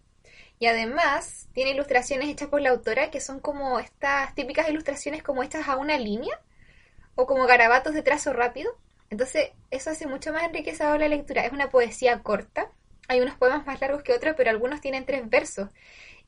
Y 0.58 0.66
además 0.66 1.48
tiene 1.54 1.72
ilustraciones 1.72 2.28
hechas 2.28 2.48
por 2.48 2.60
la 2.60 2.70
autora 2.70 3.10
que 3.10 3.20
son 3.20 3.40
como 3.40 3.80
estas 3.80 4.34
típicas 4.34 4.68
ilustraciones 4.68 5.22
como 5.22 5.42
hechas 5.42 5.68
a 5.68 5.76
una 5.76 5.98
línea 5.98 6.40
o 7.16 7.26
como 7.26 7.46
garabatos 7.46 7.94
de 7.94 8.02
trazo 8.02 8.32
rápido. 8.32 8.72
Entonces 9.10 9.50
eso 9.70 9.90
hace 9.90 10.06
mucho 10.06 10.32
más 10.32 10.44
enriquecedor 10.44 11.00
la 11.00 11.08
lectura. 11.08 11.44
Es 11.44 11.52
una 11.52 11.70
poesía 11.70 12.22
corta. 12.22 12.70
Hay 13.12 13.20
unos 13.20 13.34
poemas 13.34 13.66
más 13.66 13.78
largos 13.78 14.02
que 14.02 14.14
otros, 14.14 14.34
pero 14.38 14.48
algunos 14.48 14.80
tienen 14.80 15.04
tres 15.04 15.28
versos 15.28 15.68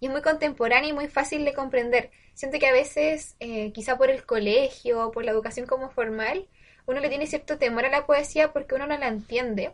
y 0.01 0.07
es 0.07 0.13
muy 0.13 0.21
contemporánea 0.21 0.91
y 0.91 0.93
muy 0.93 1.09
fácil 1.09 1.43
de 1.47 1.55
comprender. 1.55 2.11
Siento 2.35 2.59
que 2.59 2.67
a 2.67 2.73
veces, 2.73 3.37
eh, 3.41 3.73
quizá 3.73 3.97
por 3.97 4.11
el 4.11 4.27
colegio, 4.27 5.11
por 5.11 5.25
la 5.25 5.31
educación 5.31 5.67
como 5.67 5.89
formal, 5.89 6.47
uno 6.85 7.01
le 7.01 7.09
tiene 7.09 7.27
cierto 7.27 7.57
temor 7.57 7.87
a 7.87 7.89
la 7.89 8.05
poesía 8.05 8.53
porque 8.53 8.75
uno 8.75 8.87
no 8.87 8.99
la 8.99 9.09
entiende 9.09 9.73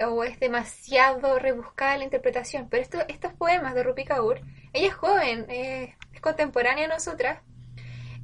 o 0.00 0.24
es 0.24 0.40
demasiado 0.40 1.38
rebuscada 1.38 1.98
la 1.98 2.04
interpretación. 2.04 2.70
Pero 2.70 2.82
esto, 2.82 2.98
estos 3.08 3.34
poemas 3.34 3.74
de 3.74 3.82
Rupi 3.82 4.06
Kaur, 4.06 4.40
ella 4.72 4.88
es 4.88 4.94
joven, 4.94 5.44
es 5.50 5.94
contemporánea 6.22 6.86
a 6.86 6.88
nosotras, 6.88 7.42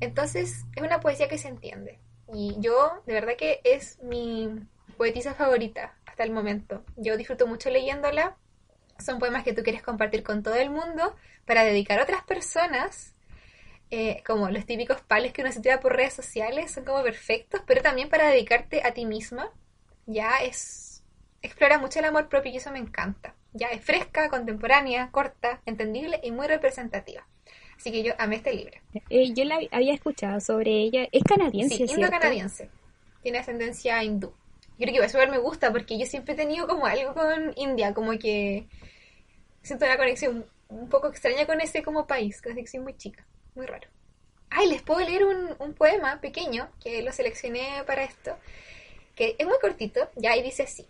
entonces 0.00 0.64
es 0.74 0.82
una 0.82 1.00
poesía 1.00 1.28
que 1.28 1.36
se 1.36 1.48
entiende. 1.48 1.98
Y 2.32 2.56
yo, 2.58 3.02
de 3.04 3.12
verdad 3.12 3.34
que 3.36 3.60
es 3.64 4.02
mi 4.02 4.48
poetisa 4.96 5.34
favorita 5.34 5.94
hasta 6.14 6.24
el 6.24 6.30
momento. 6.30 6.84
Yo 6.96 7.16
disfruto 7.16 7.46
mucho 7.46 7.70
leyéndola 7.70 8.36
son 8.98 9.18
poemas 9.18 9.44
que 9.44 9.52
tú 9.52 9.62
quieres 9.62 9.82
compartir 9.82 10.22
con 10.22 10.42
todo 10.42 10.54
el 10.54 10.70
mundo 10.70 11.16
para 11.46 11.64
dedicar 11.64 11.98
a 11.98 12.04
otras 12.04 12.22
personas, 12.22 13.14
eh, 13.90 14.22
como 14.26 14.48
los 14.50 14.66
típicos 14.66 15.00
pales 15.02 15.32
que 15.32 15.42
uno 15.42 15.52
se 15.52 15.60
tira 15.60 15.80
por 15.80 15.96
redes 15.96 16.14
sociales, 16.14 16.70
son 16.70 16.84
como 16.84 17.02
perfectos, 17.02 17.62
pero 17.66 17.82
también 17.82 18.08
para 18.08 18.28
dedicarte 18.28 18.82
a 18.84 18.92
ti 18.94 19.04
misma. 19.04 19.50
Ya 20.06 20.38
es. 20.42 21.02
explora 21.42 21.78
mucho 21.78 21.98
el 21.98 22.06
amor 22.06 22.28
propio 22.28 22.52
y 22.52 22.56
eso 22.56 22.70
me 22.70 22.78
encanta. 22.78 23.34
Ya 23.52 23.68
es 23.68 23.84
fresca, 23.84 24.28
contemporánea, 24.30 25.10
corta, 25.10 25.60
entendible 25.66 26.20
y 26.22 26.30
muy 26.30 26.46
representativa. 26.46 27.26
Así 27.76 27.90
que 27.90 28.02
yo 28.02 28.14
amé 28.18 28.36
este 28.36 28.54
libro. 28.54 28.78
Eh, 29.10 29.32
yo 29.34 29.44
la 29.44 29.58
había 29.70 29.92
escuchado 29.92 30.40
sobre 30.40 30.70
ella. 30.70 31.06
Es 31.12 31.22
canadiense, 31.24 31.86
sí, 31.86 31.94
indo-canadiense. 31.94 32.70
Tiene 33.22 33.38
ascendencia 33.38 34.02
hindú. 34.02 34.32
Yo 34.78 34.86
creo 34.86 35.00
que 35.00 35.06
eso 35.06 35.18
me 35.28 35.38
gusta 35.38 35.70
porque 35.72 35.98
yo 35.98 36.06
siempre 36.06 36.34
he 36.34 36.36
tenido 36.36 36.66
como 36.66 36.86
algo 36.86 37.14
con 37.14 37.52
India, 37.56 37.94
como 37.94 38.18
que 38.18 38.66
siento 39.62 39.84
una 39.84 39.96
conexión 39.96 40.46
un 40.68 40.88
poco 40.88 41.08
extraña 41.08 41.46
con 41.46 41.60
ese 41.60 41.82
como 41.82 42.06
país, 42.06 42.42
conexión 42.42 42.82
muy 42.82 42.96
chica, 42.96 43.24
muy 43.54 43.66
raro. 43.66 43.88
Ay, 44.50 44.68
les 44.68 44.82
puedo 44.82 45.00
leer 45.00 45.24
un, 45.24 45.54
un 45.58 45.74
poema 45.74 46.20
pequeño 46.20 46.68
que 46.82 47.02
lo 47.02 47.12
seleccioné 47.12 47.82
para 47.86 48.04
esto, 48.04 48.36
que 49.14 49.36
es 49.38 49.46
muy 49.46 49.58
cortito, 49.60 50.10
ya 50.16 50.36
y 50.36 50.42
dice 50.42 50.64
así. 50.64 50.86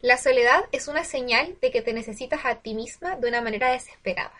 La 0.00 0.18
soledad 0.18 0.64
es 0.70 0.88
una 0.88 1.02
señal 1.02 1.56
de 1.62 1.70
que 1.70 1.82
te 1.82 1.92
necesitas 1.92 2.44
a 2.44 2.56
ti 2.56 2.74
misma 2.74 3.16
de 3.16 3.28
una 3.28 3.40
manera 3.40 3.70
desesperada. 3.70 4.36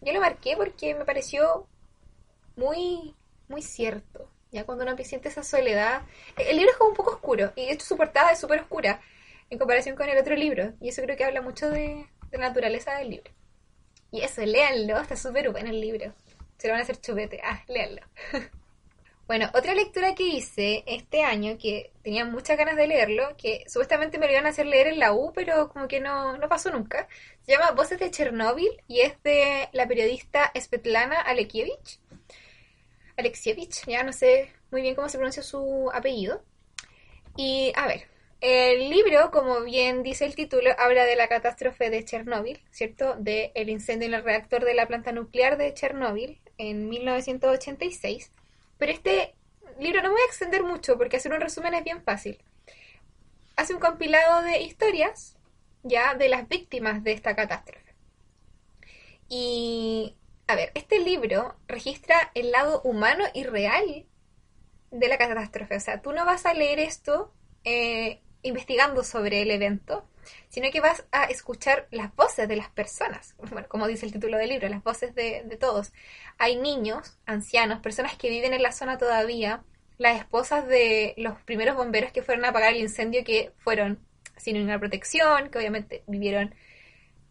Yo 0.00 0.12
lo 0.12 0.20
marqué 0.20 0.56
porque 0.56 0.94
me 0.94 1.04
pareció 1.04 1.66
muy, 2.56 3.14
muy 3.48 3.62
cierto. 3.62 4.30
Ya 4.50 4.64
cuando 4.64 4.84
uno 4.84 4.96
siente 5.04 5.28
esa 5.28 5.42
soledad. 5.42 6.02
El 6.36 6.56
libro 6.56 6.72
es 6.72 6.76
como 6.78 6.90
un 6.90 6.96
poco 6.96 7.12
oscuro, 7.12 7.52
y 7.56 7.68
hecho 7.70 7.86
su 7.86 7.96
portada 7.96 8.32
es 8.32 8.40
súper 8.40 8.60
oscura 8.60 9.00
en 9.50 9.58
comparación 9.58 9.96
con 9.96 10.08
el 10.08 10.18
otro 10.18 10.34
libro. 10.34 10.72
Y 10.80 10.88
eso 10.88 11.02
creo 11.02 11.16
que 11.16 11.24
habla 11.24 11.42
mucho 11.42 11.70
de, 11.70 12.06
la 12.32 12.38
naturaleza 12.38 12.96
del 12.96 13.10
libro. 13.10 13.30
Y 14.10 14.22
eso, 14.22 14.42
léanlo, 14.44 14.98
está 14.98 15.16
súper 15.16 15.50
bueno 15.50 15.70
el 15.70 15.80
libro. 15.80 16.14
Se 16.56 16.66
lo 16.66 16.72
van 16.72 16.80
a 16.80 16.82
hacer 16.82 17.00
chupete. 17.00 17.40
Ah, 17.44 17.62
léanlo. 17.68 18.02
bueno, 19.26 19.50
otra 19.54 19.74
lectura 19.74 20.14
que 20.14 20.24
hice 20.24 20.82
este 20.86 21.22
año, 21.22 21.58
que 21.58 21.92
tenía 22.02 22.24
muchas 22.24 22.56
ganas 22.56 22.76
de 22.76 22.86
leerlo, 22.86 23.36
que 23.36 23.64
supuestamente 23.68 24.18
me 24.18 24.26
lo 24.26 24.32
iban 24.32 24.46
a 24.46 24.50
hacer 24.50 24.66
leer 24.66 24.88
en 24.88 24.98
la 24.98 25.12
U, 25.12 25.32
pero 25.34 25.68
como 25.68 25.88
que 25.88 26.00
no, 26.00 26.38
no 26.38 26.48
pasó 26.48 26.70
nunca. 26.70 27.06
Se 27.42 27.52
llama 27.52 27.72
Voces 27.72 27.98
de 27.98 28.10
Chernóbil 28.10 28.82
y 28.88 29.00
es 29.00 29.22
de 29.22 29.68
la 29.72 29.86
periodista 29.86 30.50
Svetlana 30.54 31.20
Alexievich. 31.20 32.00
Alexievich, 33.18 33.84
ya 33.86 34.02
no 34.04 34.12
sé 34.12 34.52
muy 34.70 34.80
bien 34.80 34.94
cómo 34.94 35.08
se 35.08 35.18
pronuncia 35.18 35.42
su 35.42 35.90
apellido. 35.92 36.42
Y 37.36 37.72
a 37.76 37.86
ver, 37.86 38.06
el 38.40 38.90
libro, 38.90 39.30
como 39.32 39.62
bien 39.62 40.02
dice 40.02 40.24
el 40.24 40.36
título, 40.36 40.70
habla 40.78 41.04
de 41.04 41.16
la 41.16 41.28
catástrofe 41.28 41.90
de 41.90 42.04
Chernóbil, 42.04 42.62
¿cierto? 42.70 43.16
De 43.18 43.50
el 43.54 43.68
incendio 43.68 44.06
en 44.06 44.14
el 44.14 44.24
reactor 44.24 44.64
de 44.64 44.74
la 44.74 44.86
planta 44.86 45.10
nuclear 45.10 45.58
de 45.58 45.74
Chernóbil 45.74 46.40
en 46.56 46.88
1986. 46.88 48.30
Pero 48.78 48.92
este 48.92 49.34
libro 49.80 50.02
no 50.02 50.12
voy 50.12 50.20
a 50.20 50.26
extender 50.26 50.62
mucho 50.62 50.96
porque 50.96 51.16
hacer 51.16 51.32
un 51.32 51.40
resumen 51.40 51.74
es 51.74 51.82
bien 51.82 52.02
fácil. 52.02 52.38
Hace 53.56 53.74
un 53.74 53.80
compilado 53.80 54.42
de 54.42 54.60
historias 54.60 55.36
ya 55.82 56.14
de 56.14 56.28
las 56.28 56.48
víctimas 56.48 57.02
de 57.02 57.12
esta 57.12 57.34
catástrofe. 57.34 57.94
Y, 59.28 60.14
a 60.48 60.56
ver, 60.56 60.72
este 60.74 60.98
libro 60.98 61.54
registra 61.68 62.32
el 62.34 62.50
lado 62.50 62.80
humano 62.82 63.24
y 63.34 63.44
real 63.44 64.06
de 64.90 65.08
la 65.08 65.18
catástrofe. 65.18 65.76
O 65.76 65.80
sea, 65.80 66.00
tú 66.00 66.12
no 66.12 66.24
vas 66.24 66.46
a 66.46 66.54
leer 66.54 66.80
esto 66.80 67.34
eh, 67.64 68.22
investigando 68.40 69.04
sobre 69.04 69.42
el 69.42 69.50
evento, 69.50 70.08
sino 70.48 70.70
que 70.70 70.80
vas 70.80 71.04
a 71.12 71.24
escuchar 71.24 71.86
las 71.90 72.16
voces 72.16 72.48
de 72.48 72.56
las 72.56 72.70
personas, 72.70 73.34
bueno, 73.50 73.68
como 73.68 73.86
dice 73.86 74.06
el 74.06 74.12
título 74.12 74.38
del 74.38 74.48
libro, 74.48 74.68
las 74.70 74.82
voces 74.82 75.14
de, 75.14 75.42
todos. 75.60 75.92
Hay 76.38 76.56
niños, 76.56 77.18
ancianos, 77.26 77.80
personas 77.80 78.16
que 78.16 78.30
viven 78.30 78.54
en 78.54 78.62
la 78.62 78.72
zona 78.72 78.96
todavía, 78.96 79.62
las 79.98 80.18
esposas 80.18 80.66
de 80.66 81.12
los 81.18 81.38
primeros 81.42 81.76
bomberos 81.76 82.10
que 82.10 82.22
fueron 82.22 82.46
a 82.46 82.48
apagar 82.48 82.72
el 82.72 82.80
incendio, 82.80 83.22
que 83.22 83.52
fueron 83.58 83.98
sin 84.38 84.54
ninguna 84.54 84.78
protección, 84.78 85.50
que 85.50 85.58
obviamente 85.58 86.04
vivieron... 86.06 86.54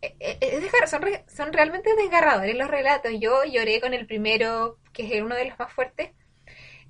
Eh, 0.01 0.16
eh, 0.20 0.70
son, 0.88 1.01
son 1.27 1.54
realmente 1.54 1.96
desgarradores 1.96 2.56
los 2.56 2.70
relatos. 2.70 3.12
Yo 3.20 3.44
lloré 3.46 3.82
con 3.82 3.94
el 3.94 4.06
primero, 4.06 4.77
que 4.94 5.18
es 5.18 5.22
uno 5.22 5.36
de 5.36 5.46
los 5.46 5.60
más 5.60 5.74
fuertes, 5.74 6.12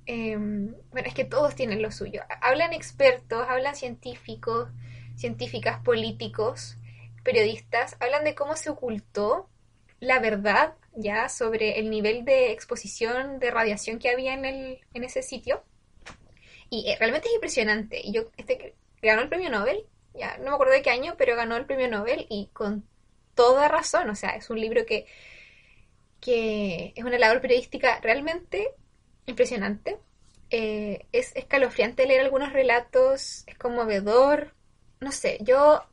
Em, 0.08 0.74
bueno, 0.90 1.06
es 1.06 1.12
que 1.12 1.26
todos 1.26 1.54
tienen 1.54 1.82
lo 1.82 1.92
suyo. 1.92 2.22
Hablan 2.40 2.72
expertos, 2.72 3.46
hablan 3.46 3.76
científicos, 3.76 4.70
científicas, 5.16 5.82
políticos, 5.82 6.78
periodistas, 7.22 7.94
hablan 8.00 8.24
de 8.24 8.34
cómo 8.34 8.56
se 8.56 8.70
ocultó 8.70 9.50
la 10.00 10.18
verdad 10.18 10.74
ya 10.96 11.28
sobre 11.28 11.78
el 11.78 11.90
nivel 11.90 12.24
de 12.24 12.52
exposición 12.52 13.38
de 13.38 13.50
radiación 13.50 13.98
que 13.98 14.08
había 14.08 14.32
en, 14.32 14.46
el, 14.46 14.80
en 14.94 15.04
ese 15.04 15.22
sitio. 15.22 15.62
Y 16.70 16.88
eh, 16.88 16.96
realmente 16.98 17.28
es 17.28 17.34
impresionante. 17.34 18.10
Yo, 18.10 18.30
este 18.38 18.74
ganó 19.02 19.20
el 19.20 19.28
premio 19.28 19.50
Nobel, 19.50 19.84
ya 20.14 20.38
no 20.38 20.44
me 20.44 20.54
acuerdo 20.54 20.72
de 20.72 20.80
qué 20.80 20.88
año, 20.88 21.16
pero 21.18 21.36
ganó 21.36 21.54
el 21.56 21.66
premio 21.66 21.88
Nobel 21.88 22.26
y 22.30 22.48
con 22.54 22.88
toda 23.38 23.68
razón. 23.68 24.10
O 24.10 24.16
sea, 24.16 24.30
es 24.30 24.50
un 24.50 24.60
libro 24.60 24.84
que, 24.84 25.06
que 26.20 26.92
es 26.96 27.04
una 27.04 27.20
labor 27.20 27.40
periodística 27.40 28.00
realmente 28.00 28.74
impresionante. 29.26 29.96
Eh, 30.50 31.06
es 31.12 31.36
escalofriante 31.36 32.04
leer 32.04 32.22
algunos 32.22 32.52
relatos, 32.52 33.44
es 33.46 33.56
conmovedor. 33.56 34.54
No 35.00 35.12
sé, 35.12 35.38
yo 35.40 35.84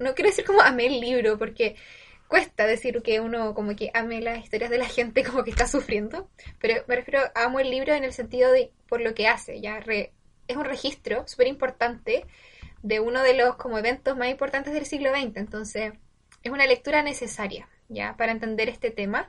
no 0.00 0.16
quiero 0.16 0.30
decir 0.30 0.44
como 0.44 0.62
amé 0.62 0.86
el 0.86 0.98
libro, 0.98 1.38
porque 1.38 1.76
cuesta 2.26 2.66
decir 2.66 3.00
que 3.02 3.20
uno 3.20 3.54
como 3.54 3.76
que 3.76 3.92
ame 3.94 4.20
las 4.20 4.42
historias 4.42 4.70
de 4.70 4.78
la 4.78 4.88
gente 4.88 5.22
como 5.22 5.44
que 5.44 5.50
está 5.50 5.68
sufriendo, 5.68 6.28
pero 6.58 6.82
me 6.88 6.96
refiero 6.96 7.20
a 7.36 7.44
amo 7.44 7.60
el 7.60 7.70
libro 7.70 7.94
en 7.94 8.02
el 8.02 8.12
sentido 8.12 8.50
de 8.50 8.72
por 8.88 9.00
lo 9.00 9.14
que 9.14 9.28
hace, 9.28 9.60
ya 9.60 9.80
es 10.48 10.56
un 10.56 10.64
registro 10.64 11.28
súper 11.28 11.46
importante 11.46 12.26
de 12.82 12.98
uno 12.98 13.22
de 13.22 13.34
los 13.34 13.54
como 13.56 13.78
eventos 13.78 14.16
más 14.16 14.28
importantes 14.28 14.72
del 14.72 14.86
siglo 14.86 15.10
XX, 15.10 15.36
entonces 15.36 15.92
es 16.42 16.52
una 16.52 16.66
lectura 16.66 17.02
necesaria 17.02 17.68
ya 17.88 18.16
para 18.16 18.32
entender 18.32 18.68
este 18.68 18.90
tema 18.90 19.28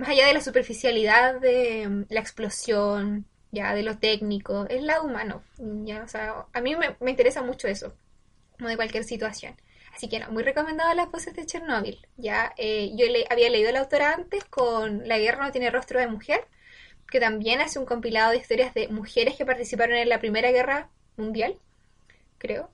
más 0.00 0.08
allá 0.08 0.26
de 0.26 0.34
la 0.34 0.40
superficialidad 0.40 1.40
de 1.40 1.86
mm, 1.88 2.04
la 2.08 2.20
explosión, 2.20 3.26
ya 3.52 3.74
de 3.74 3.82
lo 3.82 3.98
técnico, 3.98 4.66
es 4.68 4.82
lado 4.82 5.04
humano, 5.04 5.42
ya, 5.58 6.02
o 6.02 6.08
sea, 6.08 6.46
a 6.52 6.60
mí 6.60 6.74
me, 6.76 7.10
interesa 7.10 7.42
mucho 7.42 7.68
eso, 7.68 7.94
como 8.56 8.68
de 8.68 8.76
cualquier 8.76 9.04
situación. 9.04 9.54
Así 9.94 10.08
que 10.08 10.20
no, 10.20 10.30
muy 10.30 10.42
recomendado 10.42 10.94
las 10.94 11.10
voces 11.10 11.34
de 11.34 11.44
Chernóbil. 11.44 12.06
Ya 12.16 12.54
eh, 12.56 12.92
yo 12.96 13.06
le, 13.06 13.26
había 13.28 13.50
leído 13.50 13.72
la 13.72 13.80
autora 13.80 14.14
antes 14.14 14.44
con 14.44 15.06
La 15.08 15.18
guerra 15.18 15.44
no 15.44 15.52
tiene 15.52 15.68
rostro 15.70 15.98
de 15.98 16.06
mujer, 16.06 16.46
que 17.10 17.20
también 17.20 17.60
hace 17.60 17.78
un 17.78 17.86
compilado 17.86 18.30
de 18.30 18.38
historias 18.38 18.72
de 18.72 18.88
mujeres 18.88 19.36
que 19.36 19.44
participaron 19.44 19.96
en 19.96 20.08
la 20.08 20.20
Primera 20.20 20.52
Guerra 20.52 20.88
Mundial, 21.16 21.56
creo. 22.38 22.70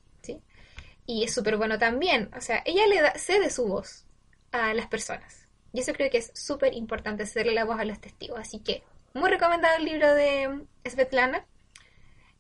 Y 1.07 1.25
es 1.25 1.33
súper 1.33 1.57
bueno 1.57 1.79
también. 1.79 2.31
O 2.37 2.41
sea, 2.41 2.63
ella 2.65 2.87
le 2.87 3.01
da, 3.01 3.15
cede 3.15 3.51
su 3.51 3.67
voz 3.67 4.05
a 4.53 4.75
las 4.75 4.87
personas. 4.87 5.47
Y 5.73 5.81
eso 5.81 5.93
creo 5.93 6.11
que 6.11 6.19
es 6.19 6.33
súper 6.35 6.75
importante, 6.75 7.23
hacerle 7.25 7.53
la 7.55 7.65
voz 7.65 7.79
a 7.79 7.85
los 7.85 8.01
testigos. 8.01 8.39
Así 8.39 8.61
que, 8.61 8.83
muy 9.15 9.31
recomendado 9.31 9.77
el 9.77 9.85
libro 9.85 10.15
de 10.15 10.67
Svetlana. 10.85 11.47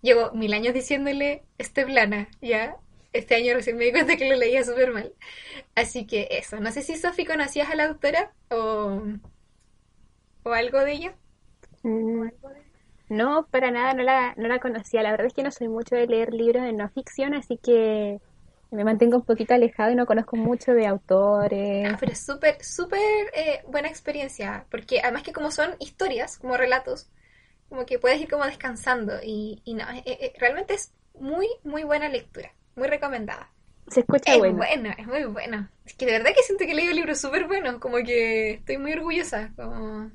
Llevo 0.02 0.32
mil 0.32 0.52
años 0.52 0.74
diciéndole 0.74 1.42
Svetlana, 1.58 2.28
ya. 2.40 2.76
Este 3.12 3.34
año 3.36 3.54
recién 3.54 3.76
me 3.76 3.84
di 3.86 3.92
cuenta 3.92 4.16
que 4.16 4.28
lo 4.28 4.36
leía 4.36 4.62
súper 4.64 4.92
mal. 4.92 5.12
Así 5.74 6.06
que 6.06 6.28
eso. 6.30 6.60
No 6.60 6.70
sé 6.70 6.82
si 6.82 6.96
Sofi 6.96 7.24
conocías 7.24 7.70
a 7.70 7.74
la 7.74 7.86
autora 7.86 8.32
o, 8.50 9.02
o 10.42 10.52
algo 10.52 10.80
de 10.80 10.92
ella. 10.92 11.14
Mm, 11.82 12.28
no, 13.08 13.46
para 13.50 13.70
nada, 13.70 13.94
no 13.94 14.02
la, 14.02 14.34
no 14.36 14.48
la 14.48 14.58
conocía. 14.58 15.02
La 15.02 15.12
verdad 15.12 15.26
es 15.28 15.34
que 15.34 15.42
no 15.42 15.50
soy 15.50 15.68
mucho 15.68 15.94
de 15.94 16.06
leer 16.06 16.34
libros 16.34 16.64
de 16.64 16.72
no 16.72 16.88
ficción, 16.90 17.34
así 17.34 17.58
que 17.58 18.20
me 18.70 18.84
mantengo 18.84 19.16
un 19.16 19.24
poquito 19.24 19.54
alejado 19.54 19.92
y 19.92 19.94
no 19.94 20.06
conozco 20.06 20.36
mucho 20.36 20.72
de 20.72 20.86
autores. 20.86 21.88
Ah, 21.92 21.96
pero 21.98 22.12
es 22.12 22.24
súper, 22.24 22.62
súper 22.64 23.00
eh, 23.34 23.62
buena 23.68 23.88
experiencia, 23.88 24.66
porque 24.70 25.00
además 25.00 25.22
que 25.22 25.32
como 25.32 25.50
son 25.50 25.74
historias, 25.78 26.38
como 26.38 26.56
relatos, 26.56 27.08
como 27.68 27.86
que 27.86 27.98
puedes 27.98 28.20
ir 28.20 28.28
como 28.28 28.44
descansando 28.44 29.14
y, 29.22 29.62
y 29.64 29.74
no, 29.74 29.88
eh, 29.90 30.02
eh, 30.04 30.32
realmente 30.38 30.74
es 30.74 30.92
muy, 31.14 31.48
muy 31.64 31.84
buena 31.84 32.08
lectura, 32.08 32.52
muy 32.74 32.88
recomendada. 32.88 33.50
Se 33.88 34.00
escucha 34.00 34.32
es 34.32 34.38
bueno. 34.38 34.56
bueno. 34.56 34.90
Es 34.98 35.06
muy 35.06 35.24
bueno. 35.24 35.68
Es 35.84 35.94
que 35.94 36.06
de 36.06 36.12
verdad 36.12 36.32
que 36.34 36.42
siento 36.42 36.64
que 36.64 36.72
he 36.72 36.74
leído 36.74 36.92
libros 36.92 37.20
súper 37.20 37.46
buenos, 37.46 37.78
como 37.78 37.98
que 37.98 38.54
estoy 38.54 38.78
muy 38.78 38.92
orgullosa 38.92 39.52
como 39.54 40.10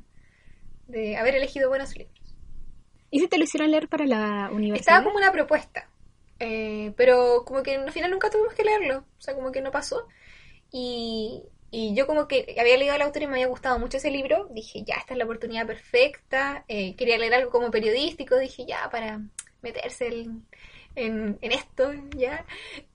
de 0.88 1.16
haber 1.16 1.36
elegido 1.36 1.70
buenos 1.70 1.96
libros. 1.96 2.36
¿Y 3.10 3.20
si 3.20 3.28
te 3.28 3.38
lo 3.38 3.46
hicieron 3.46 3.72
leer 3.72 3.88
para 3.88 4.06
la 4.06 4.50
universidad? 4.52 4.98
Estaba 4.98 5.04
como 5.04 5.18
una 5.18 5.32
propuesta. 5.32 5.88
Eh, 6.44 6.92
pero 6.98 7.46
como 7.46 7.62
que 7.62 7.76
al 7.76 7.92
final 7.92 8.10
nunca 8.10 8.32
tuvimos 8.32 8.56
que 8.56 8.64
leerlo, 8.64 9.06
o 9.20 9.22
sea, 9.22 9.36
como 9.36 9.52
que 9.52 9.62
no 9.62 9.70
pasó. 9.70 10.08
Y, 10.72 11.44
y 11.70 11.94
yo 11.94 12.08
como 12.08 12.28
que 12.28 12.56
había 12.60 12.78
leído 12.78 12.96
al 12.96 13.02
autor 13.04 13.22
y 13.22 13.28
me 13.28 13.34
había 13.34 13.48
gustado 13.48 13.78
mucho 13.78 13.98
ese 13.98 14.10
libro, 14.10 14.48
dije, 14.52 14.84
ya, 14.84 14.96
esta 14.96 15.14
es 15.14 15.20
la 15.20 15.26
oportunidad 15.26 15.68
perfecta, 15.68 16.66
eh, 16.68 16.96
quería 16.96 17.20
leer 17.20 17.36
algo 17.36 17.52
como 17.52 17.70
periodístico, 17.70 18.40
dije, 18.40 18.66
ya, 18.66 18.90
para 18.90 19.22
meterse 19.62 20.08
en, 20.08 20.48
en, 20.96 21.52
esto, 21.52 21.94
ya. 22.18 22.44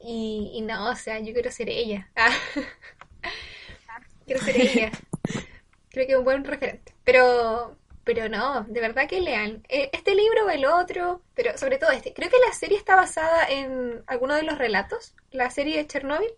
Y, 0.01 0.51
y, 0.55 0.63
no, 0.63 0.91
o 0.91 0.97
sea, 0.97 1.21
yo 1.21 1.33
quiero 1.33 1.53
ser 1.53 1.71
ella. 1.71 2.11
quiero 4.27 4.43
ser 4.43 4.61
ella. 4.61 4.91
Creo 5.91 6.07
que 6.07 6.13
es 6.13 6.19
un 6.19 6.25
buen 6.25 6.45
referente. 6.45 6.95
Pero, 7.05 7.79
pero 8.07 8.29
no, 8.29 8.63
de 8.69 8.81
verdad 8.81 9.09
que 9.09 9.21
lean. 9.21 9.65
Eh, 9.69 9.91
este 9.93 10.15
libro 10.15 10.47
o 10.47 10.51
el 10.51 10.65
otro, 10.65 11.23
pero 11.35 11.59
sobre 11.59 11.79
todo 11.79 11.91
este. 11.91 12.15
Creo 12.15 12.31
que 12.31 12.39
la 12.39 12.53
serie 12.53 12.79
está 12.79 12.95
basada 12.95 13.47
en 13.49 14.05
algunos 14.07 14.37
de 14.37 14.45
los 14.45 14.59
relatos. 14.59 15.13
La 15.33 15.51
serie 15.51 15.77
de 15.77 15.89
Chernobyl 15.89 16.31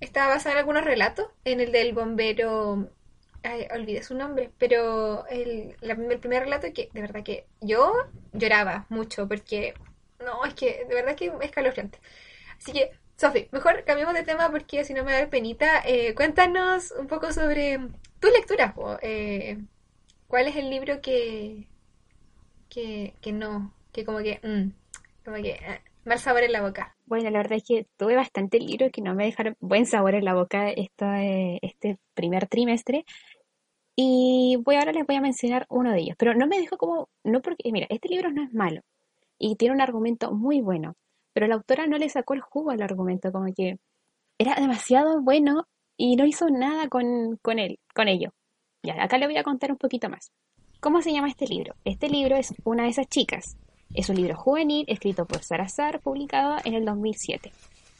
está 0.00 0.26
basada 0.26 0.54
en 0.54 0.58
algunos 0.58 0.84
relatos. 0.84 1.28
En 1.44 1.60
el 1.60 1.70
del 1.70 1.92
bombero. 1.94 2.90
Ay, 3.44 3.68
olvidé 3.72 4.02
su 4.02 4.16
nombre, 4.16 4.50
pero 4.58 5.24
el, 5.28 5.76
el 5.80 6.18
primer 6.18 6.42
relato 6.42 6.66
que 6.74 6.90
de 6.92 7.00
verdad 7.00 7.22
que 7.22 7.46
yo 7.60 7.92
lloraba 8.32 8.86
mucho 8.88 9.28
porque 9.28 9.72
no, 10.18 10.44
es 10.44 10.54
que 10.54 10.84
de 10.84 10.94
verdad 10.96 11.14
que 11.14 11.26
es 11.26 11.32
escalofriante. 11.42 12.00
Así 12.58 12.72
que, 12.72 12.90
Sofi, 13.16 13.48
mejor 13.52 13.84
cambiemos 13.84 14.14
de 14.14 14.24
tema 14.24 14.50
porque 14.50 14.84
si 14.84 14.94
no 14.94 15.04
me 15.04 15.12
da 15.12 15.30
penita. 15.30 15.80
Eh, 15.86 16.12
cuéntanos 16.16 16.90
un 16.90 17.06
poco 17.06 17.32
sobre 17.32 17.78
tus 18.18 18.32
lecturas. 18.32 18.74
Eh, 19.02 19.58
¿Cuál 20.28 20.48
es 20.48 20.56
el 20.56 20.70
libro 20.70 21.00
que, 21.00 21.68
que, 22.68 23.14
que 23.20 23.32
no, 23.32 23.72
que 23.92 24.04
como 24.04 24.18
que, 24.18 24.40
mm, 24.42 25.24
como 25.24 25.36
que, 25.36 25.50
eh, 25.50 25.80
mal 26.04 26.18
sabor 26.18 26.42
en 26.42 26.52
la 26.52 26.62
boca? 26.62 26.96
Bueno, 27.06 27.30
la 27.30 27.38
verdad 27.38 27.58
es 27.58 27.64
que 27.64 27.86
tuve 27.96 28.16
bastante 28.16 28.58
libros 28.58 28.90
que 28.92 29.02
no 29.02 29.14
me 29.14 29.26
dejaron 29.26 29.56
buen 29.60 29.86
sabor 29.86 30.14
en 30.14 30.24
la 30.24 30.34
boca 30.34 30.70
esta, 30.70 31.22
este 31.24 31.98
primer 32.14 32.48
trimestre. 32.48 33.04
Y 33.94 34.58
voy 34.62 34.76
ahora 34.76 34.92
les 34.92 35.06
voy 35.06 35.16
a 35.16 35.20
mencionar 35.20 35.66
uno 35.70 35.92
de 35.92 36.00
ellos, 36.00 36.16
pero 36.18 36.34
no 36.34 36.46
me 36.46 36.58
dejo 36.58 36.76
como, 36.76 37.08
no 37.24 37.40
porque, 37.40 37.72
mira, 37.72 37.86
este 37.88 38.08
libro 38.08 38.30
no 38.30 38.42
es 38.42 38.52
malo 38.52 38.82
y 39.38 39.56
tiene 39.56 39.74
un 39.74 39.80
argumento 39.80 40.32
muy 40.32 40.60
bueno, 40.60 40.96
pero 41.32 41.46
la 41.46 41.54
autora 41.56 41.86
no 41.86 41.98
le 41.98 42.08
sacó 42.08 42.34
el 42.34 42.40
jugo 42.40 42.70
al 42.70 42.82
argumento, 42.82 43.32
como 43.32 43.52
que 43.54 43.78
era 44.38 44.54
demasiado 44.56 45.22
bueno 45.22 45.66
y 45.96 46.16
no 46.16 46.26
hizo 46.26 46.48
nada 46.50 46.88
con, 46.88 47.36
con 47.42 47.58
él, 47.58 47.78
con 47.94 48.08
ello. 48.08 48.32
Ya, 48.86 49.02
acá 49.02 49.18
le 49.18 49.26
voy 49.26 49.36
a 49.36 49.42
contar 49.42 49.72
un 49.72 49.78
poquito 49.78 50.08
más. 50.08 50.30
¿Cómo 50.78 51.02
se 51.02 51.12
llama 51.12 51.28
este 51.28 51.48
libro? 51.48 51.74
Este 51.84 52.08
libro 52.08 52.36
es 52.36 52.54
Una 52.62 52.84
de 52.84 52.90
esas 52.90 53.08
chicas. 53.08 53.56
Es 53.92 54.08
un 54.10 54.14
libro 54.14 54.36
juvenil 54.36 54.84
escrito 54.86 55.26
por 55.26 55.42
Sarazar, 55.42 55.98
publicado 55.98 56.58
en 56.64 56.74
el 56.74 56.84
2007. 56.84 57.50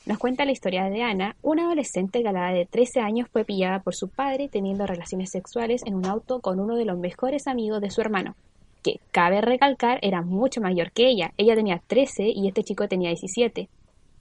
Nos 0.07 0.19
cuenta 0.19 0.45
la 0.45 0.52
historia 0.52 0.85
de 0.85 1.02
Ana, 1.02 1.35
una 1.43 1.64
adolescente 1.64 2.23
que 2.23 2.28
a 2.28 2.33
la 2.33 2.52
edad 2.52 2.59
de 2.61 2.66
13 2.66 3.00
años 3.00 3.28
fue 3.33 3.45
pillada 3.45 3.81
por 3.81 3.97
su 3.97 4.07
padre 4.07 4.49
teniendo 4.49 4.87
relaciones 4.87 5.33
sexuales 5.33 5.83
en 5.85 5.97
un 5.97 6.07
auto 6.07 6.38
con 6.38 6.61
uno 6.61 6.76
de 6.76 6.85
los 6.85 6.97
mejores 6.97 7.49
amigos 7.49 7.81
de 7.81 7.90
su 7.90 8.00
hermano, 8.00 8.37
que, 8.85 9.00
cabe 9.11 9.40
recalcar, 9.40 9.99
era 10.02 10.23
mucho 10.23 10.61
mayor 10.61 10.93
que 10.93 11.09
ella. 11.09 11.33
Ella 11.37 11.57
tenía 11.57 11.83
13 11.85 12.28
y 12.28 12.47
este 12.47 12.62
chico 12.62 12.87
tenía 12.87 13.09
17. 13.09 13.69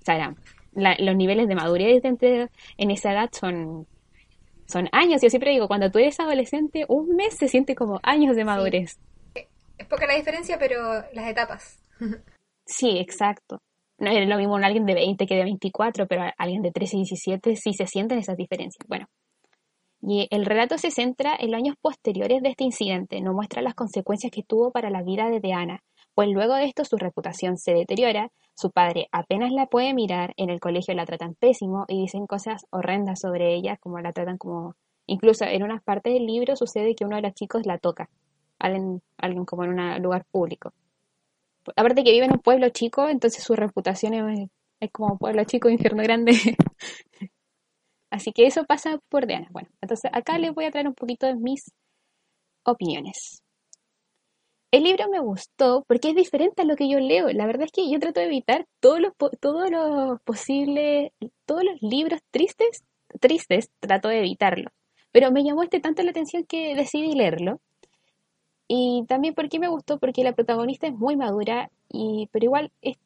O 0.02 0.04
sea, 0.04 0.34
los 0.74 1.16
niveles 1.16 1.48
de 1.48 1.54
madurez 1.54 2.02
en 2.04 2.90
esa 2.90 3.12
edad 3.12 3.30
son, 3.32 3.86
son 4.66 4.90
años. 4.92 5.22
Yo 5.22 5.30
siempre 5.30 5.52
digo, 5.52 5.68
cuando 5.68 5.92
tú 5.92 6.00
eres 6.00 6.20
adolescente, 6.20 6.86
un 6.88 7.16
mes 7.16 7.36
se 7.38 7.48
siente 7.48 7.76
como 7.76 8.00
años 8.04 8.36
de 8.36 8.46
madurez. 8.46 9.00
Es 9.78 9.88
poca 9.88 10.08
la 10.08 10.16
diferencia, 10.16 10.58
pero 10.58 11.04
las 11.14 11.28
etapas. 11.28 11.80
sí, 12.66 12.98
exacto 12.98 13.62
no 13.98 14.12
es 14.12 14.28
lo 14.28 14.38
mismo 14.38 14.56
un 14.56 14.64
alguien 14.64 14.86
de 14.86 14.94
20 14.94 15.26
que 15.26 15.36
de 15.36 15.44
24, 15.44 16.08
pero 16.08 16.24
alguien 16.38 16.62
de 16.62 16.72
13 16.72 16.98
y 16.98 17.00
17 17.00 17.56
sí 17.56 17.74
se 17.74 17.88
sienten 17.88 18.20
esas 18.20 18.38
diferencias. 18.38 18.86
Bueno, 18.88 19.08
y 20.02 20.28
el 20.32 20.46
relato 20.46 20.78
se 20.78 20.92
centra 20.92 21.36
en 21.40 21.52
los 21.52 21.60
años 21.60 21.76
posteriores 21.82 22.42
de 22.42 22.50
este 22.50 22.64
incidente, 22.64 23.22
no 23.22 23.34
muestra 23.34 23.62
las 23.62 23.76
consecuencias 23.76 24.32
que 24.32 24.44
tuvo 24.44 24.72
para 24.72 24.90
la 24.90 25.04
vida 25.04 25.30
de 25.30 25.40
Diana, 25.40 25.82
pues 26.16 26.30
luego 26.30 26.56
de 26.56 26.66
esto 26.66 26.86
su 26.86 26.98
reputación 26.98 27.58
se 27.58 27.74
deteriora, 27.74 28.32
su 28.56 28.72
padre 28.72 29.08
apenas 29.12 29.52
la 29.52 29.68
puede 29.68 29.94
mirar, 29.94 30.34
en 30.38 30.50
el 30.50 30.60
colegio 30.60 30.96
la 30.96 31.06
tratan 31.06 31.36
pésimo 31.36 31.86
y 31.88 32.02
dicen 32.02 32.26
cosas 32.26 32.66
horrendas 32.72 33.20
sobre 33.22 33.54
ella, 33.54 33.78
como 33.78 34.00
la 34.00 34.14
tratan 34.14 34.38
como... 34.38 34.76
Incluso 35.08 35.46
en 35.46 35.62
unas 35.62 35.84
partes 35.84 36.14
del 36.14 36.26
libro 36.26 36.56
sucede 36.56 36.96
que 36.96 37.06
uno 37.06 37.18
de 37.18 37.22
los 37.22 37.34
chicos 37.36 37.68
la 37.68 37.78
toca, 37.78 38.10
alguien, 38.58 39.04
alguien 39.18 39.46
como 39.46 39.64
en 39.64 39.80
un 39.80 40.02
lugar 40.02 40.26
público 40.32 40.74
aparte 41.76 42.04
que 42.04 42.12
vive 42.12 42.26
en 42.26 42.34
un 42.34 42.40
pueblo 42.40 42.70
chico, 42.70 43.10
entonces 43.10 43.44
su 43.44 43.56
reputación 43.56 44.14
es, 44.80 44.92
como 44.92 45.18
pueblo 45.18 45.44
chico, 45.46 45.70
infierno 45.70 46.04
grande. 46.04 46.34
Así 48.12 48.32
que 48.32 48.46
eso 48.46 48.66
pasa 48.66 49.00
por 49.10 49.26
Diana. 49.28 49.48
Bueno, 49.52 49.70
entonces 49.82 50.12
acá 50.14 50.38
les 50.38 50.54
voy 50.54 50.66
a 50.66 50.72
traer 50.72 50.88
un 50.88 50.94
poquito 50.94 51.28
de 51.28 51.36
mis 51.36 51.72
opiniones. 52.64 53.42
El 54.76 54.84
libro 54.84 55.08
me 55.10 55.22
gustó 55.22 55.86
porque 55.88 56.10
es 56.10 56.16
diferente 56.16 56.62
a 56.62 56.66
lo 56.66 56.76
que 56.76 56.90
yo 56.90 57.00
leo. 57.00 57.30
La 57.30 57.46
verdad 57.46 57.64
es 57.64 57.72
que 57.72 57.90
yo 57.90 57.98
trato 57.98 58.20
de 58.20 58.26
evitar 58.26 58.68
todos 58.82 59.00
los, 59.00 59.14
todos 59.40 59.72
los 59.72 60.20
posibles, 60.24 61.14
todos 61.46 61.64
los 61.64 61.82
libros 61.82 62.20
tristes, 62.30 62.84
tristes, 63.22 63.70
trato 63.80 64.10
de 64.10 64.20
evitarlos. 64.20 64.74
Pero 65.14 65.32
me 65.32 65.46
llamó 65.46 65.64
este 65.64 65.80
tanto 65.80 66.04
la 66.04 66.12
atención 66.12 66.44
que 66.44 66.76
decidí 66.76 67.14
leerlo. 67.14 67.62
Y 68.68 69.06
también 69.08 69.34
porque 69.34 69.60
me 69.60 69.70
gustó, 69.70 69.98
porque 69.98 70.26
la 70.26 70.34
protagonista 70.34 70.88
es 70.88 70.94
muy 70.94 71.16
madura, 71.16 71.72
y, 71.88 72.28
pero 72.34 72.44
igual 72.44 72.74
es 72.82 72.98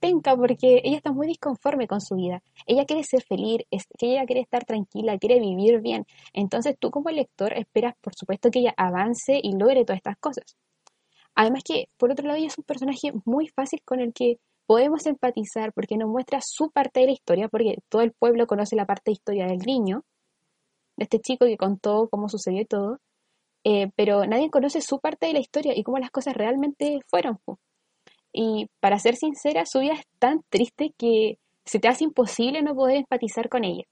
penca 0.00 0.34
porque 0.34 0.80
ella 0.82 0.96
está 0.96 1.12
muy 1.12 1.26
disconforme 1.26 1.86
con 1.88 2.00
su 2.00 2.14
vida. 2.14 2.42
Ella 2.66 2.86
quiere 2.86 3.04
ser 3.04 3.22
feliz, 3.22 3.66
ella 4.00 4.24
quiere 4.24 4.40
estar 4.40 4.64
tranquila, 4.64 5.18
quiere 5.18 5.40
vivir 5.40 5.82
bien. 5.82 6.06
Entonces 6.32 6.74
tú 6.78 6.90
como 6.90 7.10
lector 7.10 7.52
esperas, 7.52 7.96
por 8.00 8.14
supuesto, 8.14 8.50
que 8.50 8.60
ella 8.60 8.72
avance 8.78 9.38
y 9.42 9.52
logre 9.58 9.84
todas 9.84 9.98
estas 9.98 10.16
cosas. 10.16 10.56
Además 11.38 11.62
que, 11.64 11.88
por 11.98 12.10
otro 12.10 12.26
lado, 12.26 12.36
ella 12.36 12.48
es 12.48 12.58
un 12.58 12.64
personaje 12.64 13.12
muy 13.24 13.46
fácil 13.46 13.80
con 13.84 14.00
el 14.00 14.12
que 14.12 14.40
podemos 14.66 15.06
empatizar 15.06 15.72
porque 15.72 15.96
nos 15.96 16.08
muestra 16.08 16.40
su 16.42 16.72
parte 16.72 16.98
de 16.98 17.06
la 17.06 17.12
historia, 17.12 17.48
porque 17.48 17.76
todo 17.88 18.02
el 18.02 18.10
pueblo 18.12 18.48
conoce 18.48 18.74
la 18.74 18.86
parte 18.86 19.04
de 19.06 19.12
historia 19.12 19.46
del 19.46 19.60
niño, 19.60 20.02
de 20.96 21.04
este 21.04 21.20
chico 21.20 21.46
que 21.46 21.56
contó 21.56 22.08
cómo 22.10 22.28
sucedió 22.28 22.66
todo, 22.66 22.98
eh, 23.62 23.88
pero 23.94 24.26
nadie 24.26 24.50
conoce 24.50 24.80
su 24.80 24.98
parte 24.98 25.26
de 25.26 25.34
la 25.34 25.38
historia 25.38 25.74
y 25.76 25.84
cómo 25.84 25.98
las 25.98 26.10
cosas 26.10 26.34
realmente 26.34 26.98
fueron. 27.06 27.38
Y 28.32 28.66
para 28.80 28.98
ser 28.98 29.14
sincera, 29.14 29.64
su 29.64 29.78
vida 29.78 29.92
es 29.92 30.06
tan 30.18 30.42
triste 30.48 30.92
que 30.98 31.38
se 31.64 31.78
te 31.78 31.86
hace 31.86 32.02
imposible 32.02 32.62
no 32.62 32.74
poder 32.74 32.96
empatizar 32.96 33.48
con 33.48 33.62
ella. 33.62 33.84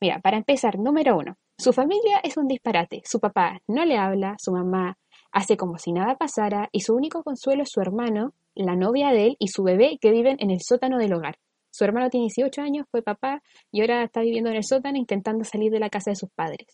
Mira, 0.00 0.20
para 0.20 0.38
empezar, 0.38 0.78
número 0.78 1.18
uno, 1.18 1.36
su 1.58 1.74
familia 1.74 2.18
es 2.22 2.38
un 2.38 2.48
disparate. 2.48 3.02
Su 3.04 3.20
papá 3.20 3.60
no 3.68 3.84
le 3.84 3.98
habla, 3.98 4.36
su 4.38 4.52
mamá 4.52 4.96
hace 5.36 5.58
como 5.58 5.76
si 5.76 5.92
nada 5.92 6.16
pasara 6.16 6.70
y 6.72 6.80
su 6.80 6.94
único 6.94 7.22
consuelo 7.22 7.62
es 7.62 7.68
su 7.70 7.82
hermano, 7.82 8.32
la 8.54 8.74
novia 8.74 9.10
de 9.10 9.26
él 9.26 9.36
y 9.38 9.48
su 9.48 9.62
bebé 9.62 9.98
que 10.00 10.10
viven 10.10 10.38
en 10.40 10.50
el 10.50 10.60
sótano 10.62 10.96
del 10.96 11.12
hogar. 11.12 11.36
Su 11.70 11.84
hermano 11.84 12.08
tiene 12.08 12.28
18 12.34 12.62
años, 12.62 12.86
fue 12.90 13.02
papá 13.02 13.42
y 13.70 13.82
ahora 13.82 14.02
está 14.02 14.22
viviendo 14.22 14.48
en 14.48 14.56
el 14.56 14.64
sótano 14.64 14.96
intentando 14.96 15.44
salir 15.44 15.70
de 15.70 15.78
la 15.78 15.90
casa 15.90 16.10
de 16.10 16.16
sus 16.16 16.30
padres. 16.30 16.66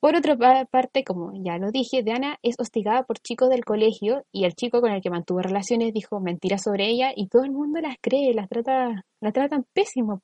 Por 0.00 0.16
otra 0.16 0.64
parte, 0.64 1.04
como 1.04 1.32
ya 1.34 1.58
lo 1.58 1.70
dije, 1.70 2.02
Diana 2.02 2.38
es 2.42 2.56
hostigada 2.58 3.02
por 3.02 3.18
chicos 3.18 3.50
del 3.50 3.66
colegio 3.66 4.24
y 4.32 4.46
el 4.46 4.54
chico 4.54 4.80
con 4.80 4.90
el 4.90 5.02
que 5.02 5.10
mantuvo 5.10 5.40
relaciones 5.40 5.92
dijo 5.92 6.20
mentiras 6.20 6.62
sobre 6.62 6.88
ella 6.88 7.12
y 7.14 7.28
todo 7.28 7.44
el 7.44 7.50
mundo 7.50 7.82
las 7.82 7.96
cree, 8.00 8.32
las 8.32 8.48
trata, 8.48 9.04
la 9.20 9.32
tratan 9.32 9.66
pésimo. 9.74 10.22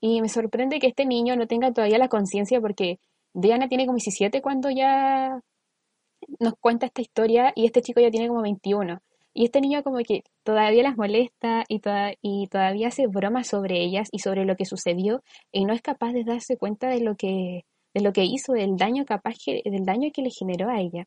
Y 0.00 0.20
me 0.20 0.28
sorprende 0.28 0.80
que 0.80 0.88
este 0.88 1.06
niño 1.06 1.36
no 1.36 1.46
tenga 1.46 1.72
todavía 1.72 1.98
la 1.98 2.08
conciencia 2.08 2.60
porque 2.60 2.98
Diana 3.34 3.68
tiene 3.68 3.86
como 3.86 3.98
17 3.98 4.42
cuando 4.42 4.68
ya 4.70 5.40
nos 6.40 6.54
cuenta 6.60 6.86
esta 6.86 7.02
historia 7.02 7.52
y 7.54 7.66
este 7.66 7.82
chico 7.82 8.00
ya 8.00 8.10
tiene 8.10 8.28
como 8.28 8.42
21. 8.42 9.00
Y 9.34 9.44
este 9.44 9.60
niño 9.60 9.82
como 9.82 9.98
que 9.98 10.22
todavía 10.44 10.82
las 10.84 10.96
molesta 10.96 11.64
y, 11.68 11.80
y 12.22 12.46
todavía 12.48 12.88
hace 12.88 13.06
bromas 13.08 13.48
sobre 13.48 13.82
ellas 13.82 14.08
y 14.12 14.20
sobre 14.20 14.44
lo 14.44 14.56
que 14.56 14.64
sucedió 14.64 15.22
y 15.52 15.64
no 15.64 15.72
es 15.74 15.82
capaz 15.82 16.12
de 16.12 16.24
darse 16.24 16.56
cuenta 16.56 16.88
de 16.88 17.00
lo 17.00 17.16
que 17.16 17.64
de 17.94 18.00
lo 18.02 18.12
que 18.12 18.24
hizo, 18.24 18.52
del 18.52 18.76
daño 18.76 19.04
capaz 19.04 19.36
que, 19.42 19.62
del 19.64 19.84
daño 19.84 20.10
que 20.12 20.22
le 20.22 20.30
generó 20.30 20.68
a 20.68 20.80
ella. 20.80 21.06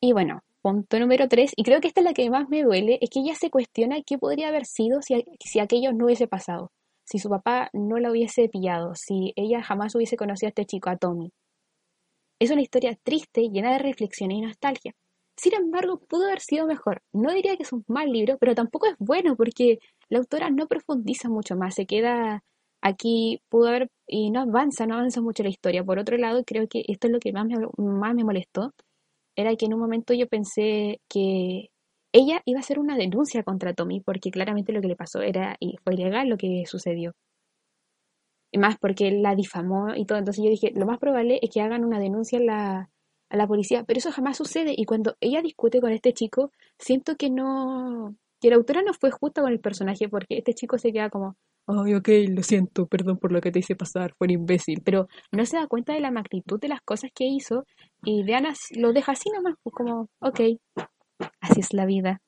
Y 0.00 0.12
bueno, 0.12 0.40
punto 0.62 0.98
número 0.98 1.28
tres, 1.28 1.52
y 1.56 1.62
creo 1.62 1.80
que 1.80 1.88
esta 1.88 2.00
es 2.00 2.04
la 2.04 2.14
que 2.14 2.28
más 2.30 2.48
me 2.48 2.62
duele, 2.62 2.98
es 3.00 3.10
que 3.10 3.20
ella 3.20 3.34
se 3.34 3.50
cuestiona 3.50 4.02
qué 4.04 4.18
podría 4.18 4.48
haber 4.48 4.66
sido 4.66 5.02
si, 5.02 5.24
si 5.40 5.60
aquello 5.60 5.92
no 5.92 6.06
hubiese 6.06 6.26
pasado, 6.26 6.72
si 7.04 7.18
su 7.18 7.28
papá 7.28 7.70
no 7.72 7.98
la 7.98 8.10
hubiese 8.10 8.48
pillado, 8.48 8.94
si 8.94 9.32
ella 9.36 9.62
jamás 9.62 9.94
hubiese 9.94 10.16
conocido 10.16 10.48
a 10.48 10.50
este 10.50 10.64
chico, 10.64 10.90
a 10.90 10.96
Tommy. 10.96 11.32
Es 12.38 12.50
una 12.50 12.62
historia 12.62 12.98
triste, 13.02 13.48
llena 13.50 13.72
de 13.72 13.78
reflexión 13.78 14.30
y 14.30 14.40
nostalgia. 14.42 14.94
Sin 15.36 15.54
embargo, 15.54 16.00
pudo 16.00 16.26
haber 16.26 16.40
sido 16.40 16.66
mejor. 16.66 17.02
No 17.12 17.32
diría 17.32 17.56
que 17.56 17.62
es 17.62 17.72
un 17.72 17.84
mal 17.88 18.10
libro, 18.10 18.38
pero 18.38 18.54
tampoco 18.54 18.86
es 18.86 18.94
bueno 18.98 19.36
porque 19.36 19.78
la 20.08 20.18
autora 20.18 20.50
no 20.50 20.66
profundiza 20.66 21.28
mucho 21.28 21.56
más, 21.56 21.74
se 21.74 21.86
queda 21.86 22.42
aquí 22.82 23.40
pudo 23.48 23.68
haber, 23.68 23.90
y 24.06 24.30
no 24.30 24.40
avanza, 24.42 24.86
no 24.86 24.94
avanza 24.94 25.20
mucho 25.20 25.42
la 25.42 25.48
historia. 25.50 25.84
Por 25.84 25.98
otro 25.98 26.16
lado, 26.18 26.44
creo 26.44 26.68
que 26.68 26.84
esto 26.88 27.08
es 27.08 27.12
lo 27.12 27.20
que 27.20 27.32
más 27.32 27.46
me, 27.46 27.56
más 27.78 28.14
me 28.14 28.24
molestó, 28.24 28.72
era 29.36 29.54
que 29.56 29.66
en 29.66 29.74
un 29.74 29.80
momento 29.80 30.14
yo 30.14 30.28
pensé 30.28 31.00
que 31.08 31.70
ella 32.12 32.42
iba 32.46 32.58
a 32.58 32.62
hacer 32.62 32.78
una 32.78 32.96
denuncia 32.96 33.42
contra 33.44 33.74
Tommy, 33.74 34.00
porque 34.00 34.30
claramente 34.30 34.72
lo 34.72 34.80
que 34.80 34.88
le 34.88 34.96
pasó 34.96 35.20
era, 35.22 35.56
y 35.60 35.76
fue 35.84 35.94
ilegal 35.94 36.28
lo 36.28 36.36
que 36.38 36.64
sucedió. 36.66 37.12
Y 38.52 38.58
más 38.58 38.76
porque 38.78 39.10
la 39.10 39.34
difamó 39.34 39.94
y 39.94 40.06
todo. 40.06 40.18
Entonces 40.18 40.42
yo 40.44 40.50
dije, 40.50 40.72
lo 40.74 40.86
más 40.86 40.98
probable 40.98 41.38
es 41.42 41.50
que 41.50 41.60
hagan 41.60 41.84
una 41.84 41.98
denuncia 41.98 42.38
a 42.38 42.42
la, 42.42 42.90
a 43.28 43.36
la 43.36 43.46
policía, 43.46 43.84
pero 43.84 43.98
eso 43.98 44.12
jamás 44.12 44.36
sucede. 44.36 44.74
Y 44.76 44.84
cuando 44.84 45.16
ella 45.20 45.42
discute 45.42 45.80
con 45.80 45.92
este 45.92 46.12
chico, 46.12 46.52
siento 46.78 47.16
que 47.16 47.30
no, 47.30 48.14
que 48.40 48.50
la 48.50 48.56
autora 48.56 48.82
no 48.82 48.92
fue 48.94 49.10
justa 49.10 49.42
con 49.42 49.52
el 49.52 49.60
personaje, 49.60 50.08
porque 50.08 50.38
este 50.38 50.54
chico 50.54 50.78
se 50.78 50.92
queda 50.92 51.10
como, 51.10 51.36
ay, 51.66 51.94
ok, 51.94 52.08
lo 52.28 52.42
siento, 52.42 52.86
perdón 52.86 53.18
por 53.18 53.32
lo 53.32 53.40
que 53.40 53.50
te 53.50 53.58
hice 53.58 53.74
pasar, 53.74 54.14
fue 54.16 54.26
un 54.26 54.32
imbécil, 54.32 54.82
pero 54.84 55.08
no 55.32 55.44
se 55.44 55.56
da 55.56 55.66
cuenta 55.66 55.92
de 55.94 56.00
la 56.00 56.10
magnitud 56.10 56.60
de 56.60 56.68
las 56.68 56.80
cosas 56.82 57.10
que 57.14 57.24
hizo 57.24 57.64
y 58.04 58.22
Diana 58.24 58.54
lo 58.76 58.92
deja 58.92 59.12
así 59.12 59.30
nomás, 59.30 59.54
pues, 59.62 59.74
como, 59.74 60.08
ok, 60.20 60.40
así 61.40 61.60
es 61.60 61.72
la 61.72 61.86
vida. 61.86 62.20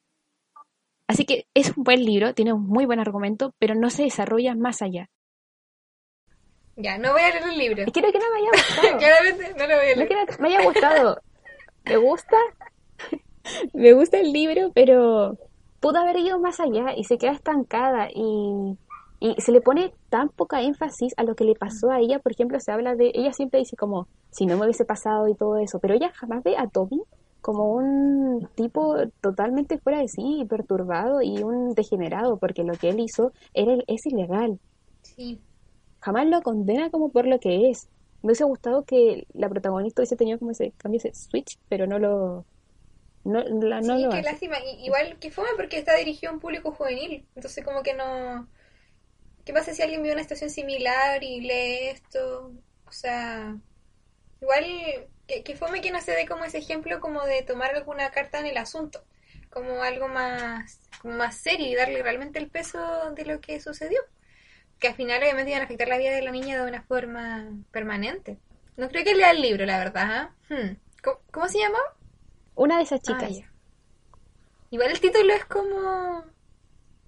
Así 1.06 1.24
que 1.24 1.46
es 1.54 1.74
un 1.76 1.84
buen 1.84 2.04
libro, 2.04 2.34
tiene 2.34 2.52
un 2.52 2.66
muy 2.66 2.84
buen 2.84 3.00
argumento, 3.00 3.54
pero 3.58 3.74
no 3.74 3.88
se 3.88 4.02
desarrolla 4.02 4.54
más 4.54 4.82
allá. 4.82 5.08
Ya, 6.78 6.96
no 6.96 7.12
voy 7.12 7.22
a 7.22 7.30
leer 7.30 7.42
el 7.42 7.58
libro. 7.58 7.84
Quiero 7.92 8.10
que 8.12 8.18
no 8.18 8.24
me 8.32 8.38
haya 8.38 8.50
gustado. 8.52 8.98
Claramente 8.98 9.54
no 9.58 9.66
lo 9.66 9.74
voy 9.74 9.84
a 9.84 9.96
leer. 9.96 9.98
No 9.98 10.06
que 10.06 10.42
me 10.42 10.48
haya 10.48 10.64
gustado. 10.64 11.20
Me 11.84 11.96
gusta. 11.96 12.36
me 13.74 13.92
gusta 13.92 14.18
el 14.18 14.32
libro, 14.32 14.70
pero 14.74 15.36
pudo 15.80 15.98
haber 15.98 16.16
ido 16.16 16.38
más 16.38 16.60
allá 16.60 16.94
y 16.96 17.04
se 17.04 17.18
queda 17.18 17.32
estancada 17.32 18.08
y 18.14 18.78
y 19.20 19.34
se 19.40 19.50
le 19.50 19.60
pone 19.60 19.92
tan 20.10 20.28
poca 20.28 20.62
énfasis 20.62 21.12
a 21.16 21.24
lo 21.24 21.34
que 21.34 21.44
le 21.44 21.54
pasó 21.54 21.90
a 21.90 21.98
ella. 21.98 22.20
Por 22.20 22.32
ejemplo, 22.32 22.58
se 22.60 22.70
habla 22.70 22.94
de. 22.94 23.10
Ella 23.14 23.32
siempre 23.32 23.58
dice 23.58 23.76
como, 23.76 24.06
si 24.30 24.46
no 24.46 24.56
me 24.56 24.64
hubiese 24.64 24.84
pasado 24.84 25.28
y 25.28 25.34
todo 25.34 25.58
eso. 25.58 25.78
Pero 25.80 25.94
ella 25.94 26.12
jamás 26.14 26.44
ve 26.44 26.56
a 26.56 26.68
Toby 26.68 27.02
como 27.40 27.72
un 27.72 28.48
tipo 28.54 28.96
totalmente 29.20 29.78
fuera 29.78 29.98
de 30.00 30.08
sí, 30.08 30.44
perturbado 30.48 31.22
y 31.22 31.42
un 31.42 31.74
degenerado, 31.74 32.36
porque 32.36 32.64
lo 32.64 32.74
que 32.74 32.90
él 32.90 33.00
hizo 33.00 33.32
era, 33.54 33.76
es 33.86 34.06
ilegal. 34.06 34.58
Sí. 35.02 35.40
Jamás 36.00 36.26
lo 36.26 36.42
condena 36.42 36.90
como 36.90 37.10
por 37.12 37.26
lo 37.26 37.40
que 37.40 37.70
es. 37.70 37.88
Me 38.22 38.28
hubiese 38.28 38.44
gustado 38.44 38.84
que 38.84 39.26
la 39.32 39.48
protagonista 39.48 40.02
hubiese 40.02 40.16
tenido 40.16 40.38
como 40.38 40.50
ese 40.52 40.72
cambio, 40.78 40.98
ese 40.98 41.14
switch, 41.14 41.58
pero 41.68 41.86
no 41.86 41.98
lo. 41.98 42.46
No, 43.24 43.42
la- 43.44 43.80
no 43.82 43.96
sí, 43.96 44.00
lo 44.00 44.12
qué 44.12 44.16
hace. 44.16 44.22
lástima. 44.22 44.58
Y- 44.60 44.84
igual 44.86 45.18
que 45.18 45.30
fome 45.30 45.48
porque 45.56 45.78
está 45.78 45.94
dirigido 45.96 46.30
a 46.30 46.34
un 46.34 46.40
público 46.40 46.72
juvenil. 46.72 47.26
Entonces 47.34 47.64
como 47.64 47.82
que 47.82 47.94
no... 47.94 48.48
¿Qué 49.44 49.52
pasa 49.52 49.74
si 49.74 49.82
alguien 49.82 50.02
vive 50.02 50.14
una 50.14 50.22
situación 50.24 50.50
similar 50.50 51.22
y 51.24 51.40
lee 51.42 51.88
esto? 51.90 52.52
O 52.86 52.92
sea... 52.92 53.56
Igual 54.40 54.64
que, 55.26 55.42
que 55.44 55.56
fome 55.56 55.80
que 55.82 55.90
no 55.92 56.00
se 56.02 56.12
dé 56.12 56.26
como 56.26 56.44
ese 56.44 56.58
ejemplo 56.58 57.00
como 57.00 57.24
de 57.24 57.42
tomar 57.42 57.74
alguna 57.74 58.10
carta 58.10 58.40
en 58.40 58.46
el 58.46 58.58
asunto. 58.58 59.04
Como 59.50 59.82
algo 59.82 60.08
más, 60.08 60.80
más 61.04 61.36
serio 61.38 61.66
y 61.68 61.74
darle 61.76 62.02
realmente 62.02 62.38
el 62.40 62.50
peso 62.50 63.12
de 63.14 63.24
lo 63.26 63.40
que 63.40 63.60
sucedió. 63.60 64.00
Que 64.78 64.88
al 64.88 64.94
final 64.94 65.20
obviamente 65.22 65.50
iban 65.50 65.62
a 65.62 65.64
afectar 65.64 65.88
la 65.88 65.98
vida 65.98 66.12
de 66.12 66.22
la 66.22 66.30
niña 66.30 66.62
de 66.62 66.68
una 66.68 66.82
forma 66.82 67.48
permanente. 67.72 68.38
No 68.76 68.88
creo 68.88 69.02
que 69.04 69.14
lea 69.14 69.32
el 69.32 69.42
libro, 69.42 69.66
la 69.66 69.78
verdad. 69.78 70.06
¿ah? 70.10 70.34
Hmm. 70.48 70.76
¿Cómo, 71.02 71.18
cómo 71.32 71.48
se 71.48 71.58
llama? 71.58 71.78
Una 72.54 72.76
de 72.78 72.84
esas 72.84 73.00
Ah, 73.00 73.02
chicas. 73.06 73.38
ya. 73.38 73.50
Igual 74.70 74.90
el 74.90 75.00
título 75.00 75.32
es 75.32 75.44
como. 75.46 76.24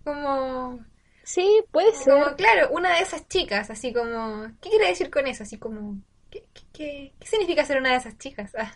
Como. 0.05 0.81
sí, 1.23 1.63
puede 1.71 1.93
ser. 1.93 2.13
Como, 2.25 2.37
claro, 2.37 2.71
una 2.73 2.95
de 2.97 3.03
esas 3.03 3.29
chicas, 3.29 3.71
así 3.71 3.93
como. 3.93 4.49
¿Qué 4.61 4.71
quiere 4.71 4.89
decir 4.89 5.11
con 5.11 5.27
eso? 5.27 5.43
Así 5.43 5.59
como. 5.59 5.97
¿Qué, 6.31 6.45
qué, 6.55 6.63
qué- 6.73 7.13
qué 7.19 7.27
significa 7.27 7.65
ser 7.65 7.79
una 7.79 7.91
de 7.91 7.97
esas 7.97 8.17
chicas? 8.19 8.53
Ah, 8.57 8.73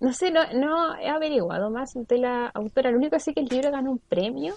No 0.00 0.12
sé, 0.12 0.30
no, 0.30 0.50
no 0.54 0.96
he 0.98 1.08
averiguado 1.08 1.70
más 1.70 1.92
de 1.94 2.18
la 2.18 2.48
autora. 2.48 2.90
Lo 2.90 2.96
único 2.98 3.16
que 3.16 3.20
sé 3.20 3.30
es 3.30 3.34
que 3.34 3.40
el 3.42 3.48
libro 3.48 3.70
ganó 3.70 3.92
un 3.92 3.98
premio, 3.98 4.56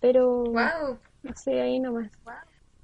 pero 0.00 0.44
wow. 0.44 0.98
no 1.22 1.34
sé, 1.36 1.60
ahí 1.62 1.78
nomás. 1.80 2.10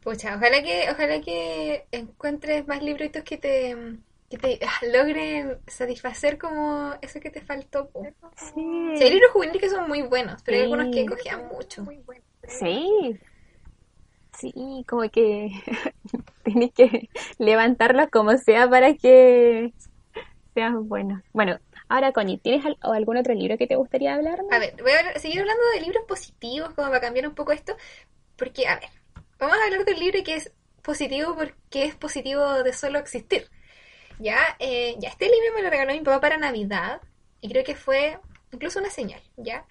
Pucha, 0.03 0.37
ojalá 0.37 0.63
que, 0.63 0.89
ojalá 0.91 1.21
que 1.21 1.87
encuentres 1.91 2.67
más 2.67 2.83
libritos 2.83 3.23
que 3.23 3.37
te. 3.37 3.77
que 4.31 4.39
te 4.39 4.59
ah, 4.65 4.87
logren 4.93 5.59
satisfacer 5.67 6.39
como 6.39 6.95
eso 7.03 7.21
que 7.21 7.31
te 7.31 7.41
faltó. 7.41 7.89
po. 7.91 8.07
Sí. 8.37 8.95
Sí, 8.97 9.05
hay 9.05 9.11
libros 9.11 9.33
juveniles 9.33 9.61
que 9.61 9.71
son 9.71 9.89
muy 9.89 10.03
buenos, 10.03 10.43
pero 10.43 10.57
hay 10.57 10.63
algunos 10.65 10.95
que 10.95 11.07
cogían 11.07 11.49
mucho. 11.49 11.87
Sí. 12.47 13.19
Sí, 14.39 14.53
como 14.89 15.09
que 15.11 15.51
tienes 16.45 16.73
que 16.73 17.09
levantarlos 17.39 18.09
como 18.09 18.37
sea 18.39 18.71
para 18.71 18.95
que 18.95 19.73
sean 20.55 20.89
buenos. 20.89 21.23
Bueno, 21.33 21.59
ahora 21.89 22.13
Connie, 22.13 22.39
¿tienes 22.39 22.65
algún 22.81 23.17
otro 23.17 23.35
libro 23.35 23.59
que 23.59 23.67
te 23.67 23.75
gustaría 23.75 24.15
hablar? 24.15 24.41
A 24.53 24.59
ver, 24.61 24.75
voy 24.81 24.93
a 24.93 25.19
seguir 25.19 25.41
hablando 25.41 25.63
de 25.75 25.81
libros 25.81 26.05
positivos, 26.07 26.73
como 26.75 26.89
para 26.89 27.01
cambiar 27.01 27.27
un 27.27 27.35
poco 27.35 27.51
esto, 27.51 27.77
porque, 28.37 28.69
a 28.69 28.77
ver, 28.77 28.91
vamos 29.38 29.57
a 29.59 29.64
hablar 29.64 29.85
del 29.85 29.98
libro 29.98 30.22
que 30.24 30.37
es 30.37 30.53
positivo 30.83 31.35
porque 31.35 31.85
es 31.85 31.94
positivo 31.94 32.62
de 32.62 32.72
solo 32.72 32.98
existir. 32.98 33.51
Ya, 34.18 34.57
eh, 34.59 34.96
ya 34.98 35.11
este 35.11 35.27
libro 35.27 35.55
me 35.55 35.62
lo 35.62 35.70
regaló 35.70 35.92
mi 35.92 36.01
papá 36.01 36.20
para 36.20 36.38
Navidad 36.38 37.01
y 37.40 37.48
creo 37.48 37.64
que 37.64 37.77
fue 37.77 38.18
incluso 38.53 38.81
una 38.81 38.90
señal, 38.90 39.22
¿ya? 39.37 39.66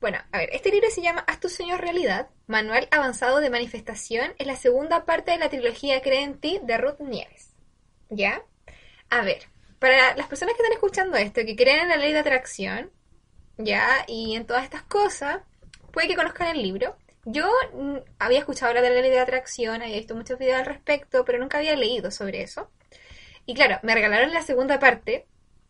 Bueno, 0.00 0.18
a 0.30 0.38
ver, 0.38 0.50
este 0.52 0.70
libro 0.70 0.88
se 0.90 1.02
llama 1.02 1.24
Haz 1.26 1.40
tu 1.40 1.48
sueño 1.48 1.76
realidad, 1.76 2.28
Manual 2.46 2.86
Avanzado 2.90 3.40
de 3.40 3.50
Manifestación, 3.50 4.32
es 4.38 4.46
la 4.46 4.56
segunda 4.56 5.04
parte 5.04 5.32
de 5.32 5.38
la 5.38 5.48
trilogía 5.48 6.02
Cree 6.02 6.22
en 6.22 6.38
ti 6.38 6.60
de 6.62 6.78
Ruth 6.78 7.00
Nieves, 7.00 7.54
¿ya? 8.08 8.42
A 9.10 9.22
ver, 9.22 9.48
para 9.78 10.14
las 10.16 10.28
personas 10.28 10.54
que 10.54 10.62
están 10.62 10.72
escuchando 10.72 11.16
esto, 11.16 11.40
que 11.44 11.56
creen 11.56 11.80
en 11.80 11.88
la 11.88 11.96
ley 11.96 12.12
de 12.12 12.20
atracción, 12.20 12.90
ya, 13.56 14.04
y 14.06 14.36
en 14.36 14.46
todas 14.46 14.64
estas 14.64 14.82
cosas, 14.82 15.40
puede 15.92 16.08
que 16.08 16.14
conozcan 16.14 16.48
el 16.48 16.62
libro. 16.62 16.96
Yo 17.30 17.46
había 18.18 18.38
escuchado 18.38 18.70
hablar 18.70 18.84
de 18.84 18.88
la 18.88 19.02
ley 19.02 19.10
de 19.10 19.18
atracción, 19.18 19.82
había 19.82 19.96
visto 19.96 20.14
muchos 20.14 20.38
videos 20.38 20.60
al 20.60 20.64
respecto, 20.64 21.26
pero 21.26 21.38
nunca 21.38 21.58
había 21.58 21.76
leído 21.76 22.10
sobre 22.10 22.40
eso. 22.40 22.70
Y 23.44 23.52
claro, 23.52 23.78
me 23.82 23.92
regalaron 23.92 24.32
la 24.32 24.40
segunda 24.40 24.78
parte, 24.78 25.26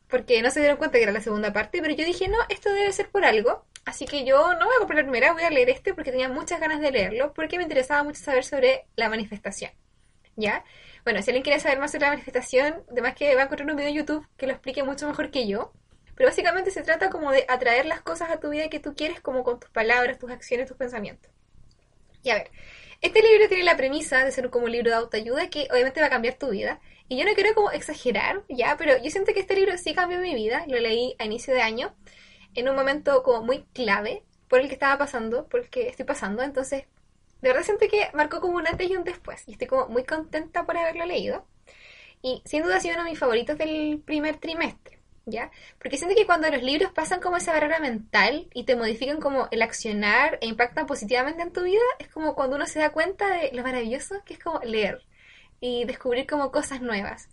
porque 0.08 0.40
no 0.40 0.52
se 0.52 0.60
dieron 0.60 0.76
cuenta 0.76 0.98
que 0.98 1.02
era 1.02 1.10
la 1.10 1.20
segunda 1.20 1.52
parte, 1.52 1.82
pero 1.82 1.92
yo 1.92 2.04
dije, 2.04 2.28
no, 2.28 2.38
esto 2.48 2.70
debe 2.70 2.92
ser 2.92 3.10
por 3.10 3.24
algo. 3.24 3.64
Así 3.84 4.06
que 4.06 4.24
yo 4.24 4.54
no 4.54 4.66
voy 4.66 4.74
a 4.76 4.78
comprar 4.78 4.98
la 4.98 5.10
primera, 5.10 5.32
voy 5.32 5.42
a 5.42 5.50
leer 5.50 5.70
este 5.70 5.94
porque 5.94 6.12
tenía 6.12 6.28
muchas 6.28 6.60
ganas 6.60 6.80
de 6.80 6.92
leerlo, 6.92 7.32
porque 7.34 7.56
me 7.56 7.64
interesaba 7.64 8.04
mucho 8.04 8.22
saber 8.22 8.44
sobre 8.44 8.86
la 8.94 9.08
manifestación. 9.08 9.72
¿Ya? 10.36 10.64
Bueno, 11.02 11.22
si 11.22 11.30
alguien 11.30 11.42
quiere 11.42 11.58
saber 11.58 11.80
más 11.80 11.90
sobre 11.90 12.04
la 12.04 12.12
manifestación, 12.12 12.84
además 12.88 13.16
que 13.16 13.34
va 13.34 13.40
a 13.40 13.44
encontrar 13.46 13.68
un 13.68 13.76
video 13.76 13.88
en 13.88 13.96
YouTube 13.96 14.28
que 14.36 14.46
lo 14.46 14.52
explique 14.52 14.84
mucho 14.84 15.08
mejor 15.08 15.32
que 15.32 15.48
yo. 15.48 15.72
Pero 16.14 16.28
básicamente 16.28 16.70
se 16.70 16.84
trata 16.84 17.10
como 17.10 17.32
de 17.32 17.46
atraer 17.48 17.86
las 17.86 18.00
cosas 18.00 18.30
a 18.30 18.38
tu 18.38 18.50
vida 18.50 18.68
que 18.68 18.78
tú 18.78 18.94
quieres, 18.94 19.20
como 19.20 19.42
con 19.42 19.58
tus 19.58 19.70
palabras, 19.70 20.20
tus 20.20 20.30
acciones, 20.30 20.68
tus 20.68 20.76
pensamientos. 20.76 21.32
Y 22.22 22.30
a 22.30 22.34
ver, 22.34 22.50
este 23.00 23.22
libro 23.22 23.48
tiene 23.48 23.64
la 23.64 23.76
premisa 23.76 24.24
de 24.24 24.32
ser 24.32 24.50
como 24.50 24.66
un 24.66 24.72
libro 24.72 24.90
de 24.90 24.96
autoayuda 24.96 25.48
que 25.50 25.68
obviamente 25.70 26.00
va 26.00 26.06
a 26.06 26.10
cambiar 26.10 26.34
tu 26.34 26.50
vida. 26.50 26.80
Y 27.08 27.16
yo 27.16 27.24
no 27.24 27.32
quiero 27.34 27.54
como 27.54 27.70
exagerar, 27.70 28.42
ya, 28.48 28.76
pero 28.76 29.02
yo 29.02 29.10
siento 29.10 29.32
que 29.32 29.40
este 29.40 29.54
libro 29.54 29.78
sí 29.78 29.94
cambió 29.94 30.18
mi 30.18 30.34
vida. 30.34 30.64
Lo 30.66 30.78
leí 30.78 31.14
a 31.18 31.24
inicio 31.24 31.54
de 31.54 31.62
año, 31.62 31.94
en 32.54 32.68
un 32.68 32.76
momento 32.76 33.22
como 33.22 33.42
muy 33.42 33.64
clave 33.72 34.24
por 34.48 34.60
el 34.60 34.68
que 34.68 34.74
estaba 34.74 34.98
pasando, 34.98 35.46
por 35.48 35.60
el 35.60 35.70
que 35.70 35.88
estoy 35.88 36.04
pasando. 36.06 36.42
Entonces, 36.42 36.84
de 37.40 37.48
verdad 37.48 37.62
siento 37.62 37.86
que 37.88 38.10
marcó 38.14 38.40
como 38.40 38.56
un 38.56 38.66
antes 38.66 38.90
y 38.90 38.96
un 38.96 39.04
después. 39.04 39.44
Y 39.46 39.52
estoy 39.52 39.68
como 39.68 39.88
muy 39.88 40.04
contenta 40.04 40.66
por 40.66 40.76
haberlo 40.76 41.06
leído. 41.06 41.46
Y 42.20 42.42
sin 42.44 42.62
duda 42.62 42.76
ha 42.76 42.80
sido 42.80 42.94
uno 42.94 43.04
de 43.04 43.10
mis 43.10 43.18
favoritos 43.18 43.56
del 43.58 44.02
primer 44.04 44.38
trimestre, 44.38 44.97
¿ya? 45.30 45.50
Porque 45.78 45.96
siento 45.96 46.16
que 46.16 46.26
cuando 46.26 46.50
los 46.50 46.62
libros 46.62 46.92
pasan 46.92 47.20
como 47.20 47.36
esa 47.36 47.52
barrera 47.52 47.78
mental 47.78 48.48
y 48.54 48.64
te 48.64 48.76
modifican 48.76 49.20
como 49.20 49.48
el 49.50 49.62
accionar 49.62 50.38
e 50.40 50.46
impactan 50.46 50.86
positivamente 50.86 51.42
en 51.42 51.52
tu 51.52 51.62
vida, 51.62 51.82
es 51.98 52.08
como 52.08 52.34
cuando 52.34 52.56
uno 52.56 52.66
se 52.66 52.80
da 52.80 52.90
cuenta 52.90 53.28
de 53.28 53.50
lo 53.52 53.62
maravilloso 53.62 54.22
que 54.24 54.34
es 54.34 54.40
como 54.40 54.60
leer 54.60 55.02
y 55.60 55.84
descubrir 55.84 56.26
como 56.26 56.50
cosas 56.50 56.80
nuevas. 56.80 57.28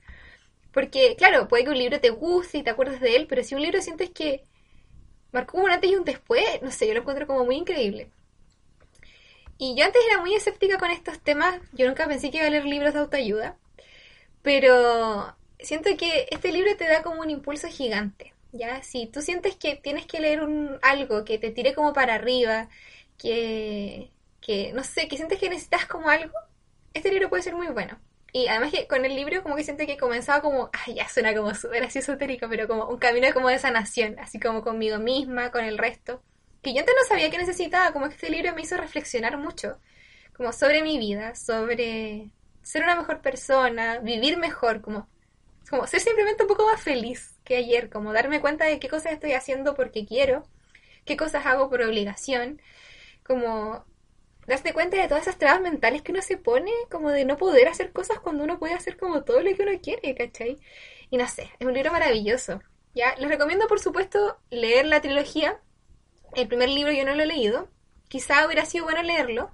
Porque, 0.71 1.15
claro, 1.17 1.47
puede 1.47 1.63
que 1.63 1.69
un 1.69 1.77
libro 1.77 2.01
te 2.01 2.10
guste 2.10 2.58
y 2.58 2.63
te 2.63 2.69
acuerdes 2.69 2.99
de 2.99 3.15
él, 3.15 3.27
pero 3.27 3.43
si 3.43 3.55
un 3.55 3.62
libro 3.62 3.81
sientes 3.81 4.10
que 4.10 4.43
marcó 5.31 5.58
un 5.58 5.71
antes 5.71 5.89
y 5.89 5.95
un 5.95 6.03
después, 6.03 6.43
no 6.62 6.71
sé, 6.71 6.88
yo 6.88 6.93
lo 6.93 7.01
encuentro 7.01 7.27
como 7.27 7.45
muy 7.45 7.55
increíble. 7.55 8.12
Y 9.58 9.75
yo 9.75 9.86
antes 9.86 10.01
era 10.10 10.19
muy 10.19 10.36
escéptica 10.36 10.77
con 10.77 10.91
estos 10.91 11.19
temas, 11.21 11.62
yo 11.71 11.88
nunca 11.88 12.08
pensé 12.08 12.29
que 12.29 12.38
iba 12.38 12.47
a 12.47 12.49
leer 12.49 12.65
libros 12.65 12.93
de 12.93 12.99
autoayuda, 12.99 13.55
pero 14.41 15.36
siento 15.65 15.89
que 15.97 16.28
este 16.32 16.51
libro 16.51 16.75
te 16.78 16.88
da 16.88 17.04
como 17.04 17.21
un 17.21 17.30
impulso 17.30 17.67
gigante, 17.67 18.34
¿ya? 18.51 18.82
Si 18.84 19.08
tú 19.08 19.21
sientes 19.21 19.56
que 19.56 19.75
tienes 19.75 20.06
que 20.06 20.19
leer 20.19 20.41
un, 20.41 20.80
algo 20.82 21.25
que 21.25 21.38
te 21.38 21.51
tire 21.51 21.73
como 21.73 21.93
para 21.93 22.15
arriba, 22.15 22.69
que, 23.17 24.12
que, 24.41 24.71
no 24.73 24.84
sé, 24.84 25.08
que 25.08 25.17
sientes 25.17 25.39
que 25.39 25.49
necesitas 25.49 25.86
como 25.86 26.10
algo, 26.10 26.34
este 26.93 27.10
libro 27.10 27.30
puede 27.30 27.43
ser 27.43 27.56
muy 27.56 27.67
bueno. 27.67 27.99
Y 28.32 28.47
además 28.47 28.71
que 28.71 28.88
con 28.88 29.06
el 29.06 29.15
libro 29.15 29.41
como 29.43 29.56
que 29.56 29.63
siento 29.63 29.86
que 29.86 29.97
comenzaba 29.97 30.41
como, 30.41 30.69
ay, 30.73 30.95
ya 30.95 31.08
suena 31.08 31.34
como 31.34 31.56
súper 31.56 31.84
así 31.84 31.99
esotérico, 31.99 32.47
pero 32.49 32.67
como 32.67 32.86
un 32.88 32.97
camino 32.97 33.34
como 33.34 33.49
de 33.49 33.60
sanación, 33.60 34.19
así 34.19 34.39
como 34.39 34.63
conmigo 34.63 34.97
misma, 34.99 35.51
con 35.51 35.63
el 35.63 35.78
resto. 35.78 36.21
Que 36.62 36.73
yo 36.73 36.82
antes 36.82 36.95
no 36.99 37.08
sabía 37.08 37.30
que 37.30 37.38
necesitaba, 37.38 37.93
como 37.93 38.08
este 38.08 38.30
libro 38.30 38.54
me 38.54 38.62
hizo 38.62 38.75
reflexionar 38.78 39.38
mucho, 39.38 39.80
como 40.36 40.51
sobre 40.51 40.84
mi 40.84 40.97
vida, 40.97 41.36
sobre 41.36 42.30
ser 42.62 42.84
una 42.84 42.95
mejor 42.95 43.21
persona, 43.21 43.99
vivir 43.99 44.38
mejor, 44.38 44.82
como, 44.82 45.08
como 45.69 45.88
ser 45.88 45.99
simplemente 45.99 46.43
un 46.43 46.49
poco 46.49 46.65
más 46.65 46.82
feliz 46.82 47.36
que 47.43 47.58
ayer, 47.58 47.89
como 47.89 48.13
darme 48.13 48.41
cuenta 48.41 48.65
de 48.65 48.80
qué 48.80 48.88
cosas 48.89 49.13
estoy 49.13 49.34
haciendo 49.34 49.75
porque 49.75 50.06
quiero, 50.06 50.43
qué 51.06 51.17
cosas 51.17 51.45
hago 51.45 51.69
por 51.69 51.82
obligación, 51.82 52.62
como 53.23 53.86
darte 54.47 54.73
cuenta 54.73 54.97
de 54.97 55.08
todas 55.08 55.23
esas 55.23 55.38
trabas 55.38 55.62
mentales 55.62 56.01
que 56.01 56.12
uno 56.12 56.21
se 56.21 56.38
pone, 56.38 56.71
como 56.91 57.10
de 57.12 57.25
no 57.25 57.38
poder 57.38 57.67
hacer 57.67 57.91
cosas 57.91 58.19
cuando 58.19 58.43
uno 58.43 58.60
puede 58.60 58.73
hacer 58.73 58.97
como 58.97 59.23
todo 59.23 59.41
lo 59.41 59.56
que 59.56 59.63
uno 59.63 59.80
quiere, 59.82 60.13
¿cachai? 60.15 60.60
Y 61.10 61.17
no 61.17 61.28
sé, 61.28 61.49
es 61.60 61.67
un 61.67 61.73
libro 61.73 61.91
maravilloso. 61.91 62.62
Ya, 62.93 63.15
les 63.17 63.30
recomiendo 63.30 63.67
por 63.67 63.80
supuesto 63.80 64.39
leer 64.49 64.86
la 64.86 65.01
trilogía. 65.01 65.60
El 66.34 66.47
primer 66.47 66.69
libro 66.69 66.91
yo 66.91 67.06
no 67.06 67.15
lo 67.15 67.23
he 67.23 67.28
leído. 67.28 67.69
Quizá 68.08 68.45
hubiera 68.45 68.65
sido 68.65 68.86
bueno 68.86 69.01
leerlo, 69.01 69.51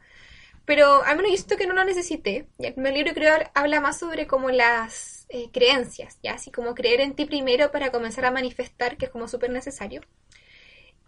pero 0.65 1.03
al 1.03 1.15
menos 1.15 1.31
yo 1.31 1.37
siento 1.37 1.57
que 1.57 1.67
no 1.67 1.73
lo 1.73 1.83
necesité. 1.83 2.47
El 2.59 2.73
primer 2.73 2.93
libro 2.93 3.13
creo 3.13 3.35
habla 3.55 3.79
más 3.81 3.97
sobre 3.97 4.27
como 4.27 4.49
las 4.49 5.20
eh, 5.31 5.49
creencias, 5.51 6.19
ya 6.23 6.33
así 6.35 6.51
como 6.51 6.75
creer 6.75 7.01
en 7.01 7.15
ti 7.15 7.25
primero 7.25 7.71
para 7.71 7.91
comenzar 7.91 8.25
a 8.25 8.31
manifestar, 8.31 8.97
que 8.97 9.05
es 9.07 9.11
como 9.11 9.27
súper 9.29 9.51
necesario. 9.51 10.01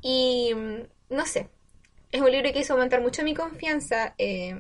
Y 0.01 0.53
mm, 0.55 0.81
no 1.09 1.25
sé, 1.25 1.49
es 2.11 2.21
un 2.21 2.31
libro 2.31 2.51
que 2.53 2.59
hizo 2.59 2.73
aumentar 2.73 3.01
mucho 3.01 3.23
mi 3.23 3.33
confianza. 3.35 4.15
Eh, 4.17 4.55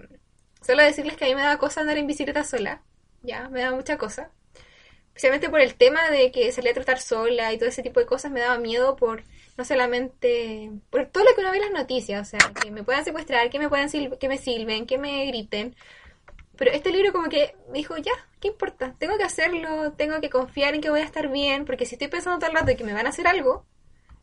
solo 0.65 0.83
decirles 0.83 1.17
que 1.17 1.25
a 1.25 1.27
mí 1.29 1.35
me 1.35 1.41
da 1.43 1.57
cosa 1.57 1.81
andar 1.81 1.97
en 1.97 2.07
bicicleta 2.07 2.43
sola, 2.43 2.83
ya, 3.23 3.49
me 3.49 3.61
da 3.61 3.71
mucha 3.73 3.97
cosa. 3.97 4.31
Especialmente 5.09 5.49
por 5.49 5.61
el 5.61 5.75
tema 5.75 6.09
de 6.11 6.31
que 6.31 6.51
salía 6.53 6.71
a 6.71 6.75
trotar 6.75 6.99
sola 6.99 7.53
y 7.53 7.57
todo 7.59 7.69
ese 7.69 7.83
tipo 7.83 7.99
de 7.99 8.07
cosas 8.07 8.31
me 8.31 8.41
daba 8.41 8.57
miedo 8.59 8.95
por 8.97 9.23
no 9.57 9.65
solamente 9.65 10.71
por 10.91 11.07
todo 11.07 11.23
lo 11.25 11.35
que 11.35 11.41
uno 11.41 11.51
ve 11.51 11.59
las 11.59 11.71
noticias, 11.71 12.21
o 12.27 12.29
sea, 12.29 12.39
que 12.61 12.71
me 12.71 12.83
puedan 12.83 13.05
secuestrar, 13.05 13.49
que 13.51 13.59
me 13.59 13.69
puedan 13.69 13.89
sil- 13.91 14.17
que 14.19 14.29
me 14.29 14.37
silben, 14.39 14.87
que 14.87 14.97
me 14.99 15.25
griten. 15.27 15.75
Pero 16.63 16.77
este 16.77 16.93
libro 16.93 17.11
como 17.11 17.27
que 17.27 17.57
me 17.67 17.79
dijo, 17.79 17.97
ya, 17.97 18.13
¿qué 18.39 18.47
importa? 18.47 18.95
Tengo 18.97 19.17
que 19.17 19.25
hacerlo, 19.25 19.91
tengo 19.97 20.21
que 20.21 20.29
confiar 20.29 20.73
en 20.73 20.79
que 20.79 20.89
voy 20.89 21.01
a 21.01 21.03
estar 21.03 21.29
bien, 21.29 21.65
porque 21.65 21.85
si 21.85 21.95
estoy 21.95 22.07
pensando 22.07 22.39
todo 22.39 22.51
el 22.51 22.55
rato 22.55 22.77
que 22.77 22.85
me 22.85 22.93
van 22.93 23.05
a 23.05 23.09
hacer 23.09 23.27
algo, 23.27 23.65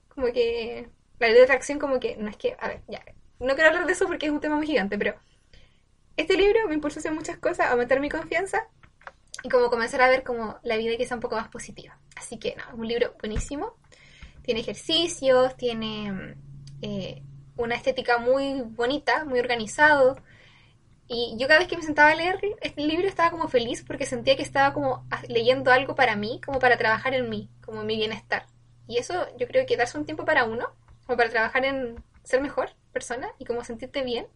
como 0.08 0.28
que 0.28 0.88
la 1.18 1.26
ley 1.26 1.36
de 1.36 1.42
atracción 1.42 1.78
como 1.78 2.00
que, 2.00 2.16
no 2.16 2.30
es 2.30 2.38
que, 2.38 2.56
a 2.58 2.68
ver, 2.68 2.80
ya, 2.88 3.04
no 3.40 3.54
quiero 3.54 3.68
hablar 3.68 3.84
de 3.84 3.92
eso 3.92 4.06
porque 4.06 4.24
es 4.24 4.32
un 4.32 4.40
tema 4.40 4.56
muy 4.56 4.66
gigante, 4.66 4.96
pero 4.96 5.16
este 6.16 6.34
libro 6.38 6.66
me 6.66 6.72
impulsó 6.72 6.98
a 6.98 7.00
hacer 7.00 7.12
muchas 7.12 7.36
cosas, 7.36 7.66
a 7.66 7.72
aumentar 7.72 8.00
mi 8.00 8.08
confianza 8.08 8.68
y 9.42 9.50
como 9.50 9.68
comenzar 9.68 10.00
a 10.00 10.08
ver 10.08 10.24
como 10.24 10.58
la 10.62 10.78
vida 10.78 10.96
que 10.96 11.04
sea 11.04 11.18
un 11.18 11.20
poco 11.20 11.36
más 11.36 11.48
positiva. 11.48 11.98
Así 12.16 12.38
que 12.38 12.56
no, 12.56 12.62
es 12.62 12.72
un 12.72 12.88
libro 12.88 13.16
buenísimo. 13.20 13.74
Tiene 14.40 14.60
ejercicios, 14.60 15.58
tiene 15.58 16.36
eh, 16.80 17.22
una 17.58 17.74
estética 17.74 18.16
muy 18.16 18.62
bonita, 18.62 19.26
muy 19.26 19.40
organizado. 19.40 20.16
Y 21.12 21.34
yo 21.36 21.48
cada 21.48 21.58
vez 21.58 21.66
que 21.66 21.76
me 21.76 21.82
sentaba 21.82 22.10
a 22.10 22.14
leer 22.14 22.38
este 22.60 22.82
libro 22.82 23.08
estaba 23.08 23.32
como 23.32 23.48
feliz 23.48 23.82
porque 23.84 24.06
sentía 24.06 24.36
que 24.36 24.44
estaba 24.44 24.72
como 24.72 25.04
leyendo 25.26 25.72
algo 25.72 25.96
para 25.96 26.14
mí, 26.14 26.40
como 26.46 26.60
para 26.60 26.78
trabajar 26.78 27.14
en 27.14 27.28
mí, 27.28 27.50
como 27.64 27.82
mi 27.82 27.96
bienestar. 27.96 28.46
Y 28.86 28.98
eso 28.98 29.26
yo 29.36 29.48
creo 29.48 29.66
que 29.66 29.76
darse 29.76 29.98
un 29.98 30.04
tiempo 30.04 30.24
para 30.24 30.44
uno, 30.44 30.68
como 31.04 31.16
para 31.16 31.28
trabajar 31.28 31.64
en 31.64 32.00
ser 32.22 32.40
mejor 32.40 32.70
persona 32.92 33.28
y 33.40 33.44
como 33.44 33.64
sentirte 33.64 34.04
bien, 34.04 34.28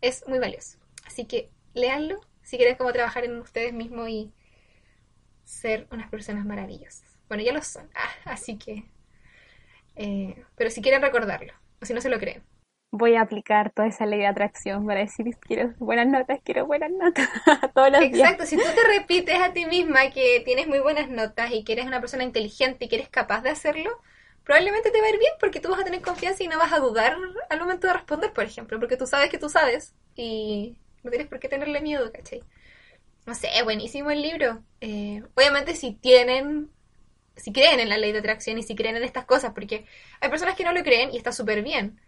es 0.00 0.26
muy 0.26 0.38
valioso. 0.38 0.78
Así 1.06 1.26
que 1.26 1.50
léanlo 1.74 2.18
si 2.42 2.56
quieren 2.56 2.76
como 2.76 2.90
trabajar 2.94 3.26
en 3.26 3.38
ustedes 3.38 3.74
mismos 3.74 4.08
y 4.08 4.32
ser 5.44 5.86
unas 5.90 6.08
personas 6.08 6.46
maravillosas. 6.46 7.18
Bueno, 7.28 7.42
ya 7.42 7.52
lo 7.52 7.60
son, 7.60 7.90
ah, 7.94 8.32
así 8.32 8.56
que... 8.56 8.84
Eh, 9.96 10.42
pero 10.56 10.70
si 10.70 10.80
quieren 10.80 11.02
recordarlo, 11.02 11.52
o 11.82 11.84
si 11.84 11.92
no 11.92 12.00
se 12.00 12.08
lo 12.08 12.18
creen. 12.18 12.42
Voy 12.96 13.16
a 13.16 13.22
aplicar 13.22 13.72
toda 13.72 13.88
esa 13.88 14.06
ley 14.06 14.20
de 14.20 14.28
atracción 14.28 14.86
para 14.86 15.00
decir 15.00 15.26
quiero 15.40 15.74
buenas 15.78 16.06
notas, 16.06 16.38
quiero 16.44 16.64
buenas 16.64 16.92
notas 16.92 17.28
todos 17.74 17.90
los 17.90 18.00
Exacto, 18.00 18.46
si 18.46 18.56
tú 18.56 18.62
te 18.62 18.98
repites 18.98 19.36
a 19.40 19.52
ti 19.52 19.66
misma 19.66 20.10
que 20.10 20.40
tienes 20.44 20.68
muy 20.68 20.78
buenas 20.78 21.10
notas 21.10 21.50
y 21.50 21.64
que 21.64 21.72
eres 21.72 21.86
una 21.86 21.98
persona 21.98 22.22
inteligente 22.22 22.84
y 22.84 22.88
que 22.88 22.94
eres 22.94 23.08
capaz 23.08 23.42
de 23.42 23.50
hacerlo, 23.50 23.90
probablemente 24.44 24.92
te 24.92 25.00
va 25.00 25.08
a 25.08 25.10
ir 25.10 25.18
bien 25.18 25.32
porque 25.40 25.58
tú 25.58 25.70
vas 25.70 25.80
a 25.80 25.84
tener 25.84 26.02
confianza 26.02 26.44
y 26.44 26.46
no 26.46 26.56
vas 26.56 26.72
a 26.72 26.78
dudar 26.78 27.16
al 27.50 27.58
momento 27.58 27.88
de 27.88 27.94
responder, 27.94 28.32
por 28.32 28.44
ejemplo, 28.44 28.78
porque 28.78 28.96
tú 28.96 29.08
sabes 29.08 29.28
que 29.28 29.38
tú 29.38 29.48
sabes 29.48 29.92
y 30.14 30.76
no 31.02 31.10
tienes 31.10 31.26
por 31.26 31.40
qué 31.40 31.48
tenerle 31.48 31.80
miedo, 31.80 32.12
¿cachai? 32.12 32.44
No 33.26 33.34
sé, 33.34 33.48
buenísimo 33.64 34.12
el 34.12 34.22
libro. 34.22 34.62
Eh, 34.80 35.20
obviamente 35.34 35.74
si 35.74 35.94
tienen, 35.94 36.70
si 37.34 37.52
creen 37.52 37.80
en 37.80 37.88
la 37.88 37.98
ley 37.98 38.12
de 38.12 38.20
atracción 38.20 38.56
y 38.56 38.62
si 38.62 38.76
creen 38.76 38.96
en 38.96 39.02
estas 39.02 39.24
cosas, 39.24 39.52
porque 39.52 39.84
hay 40.20 40.30
personas 40.30 40.54
que 40.54 40.62
no 40.62 40.72
lo 40.72 40.84
creen 40.84 41.12
y 41.12 41.16
está 41.16 41.32
súper 41.32 41.64
bien. 41.64 41.98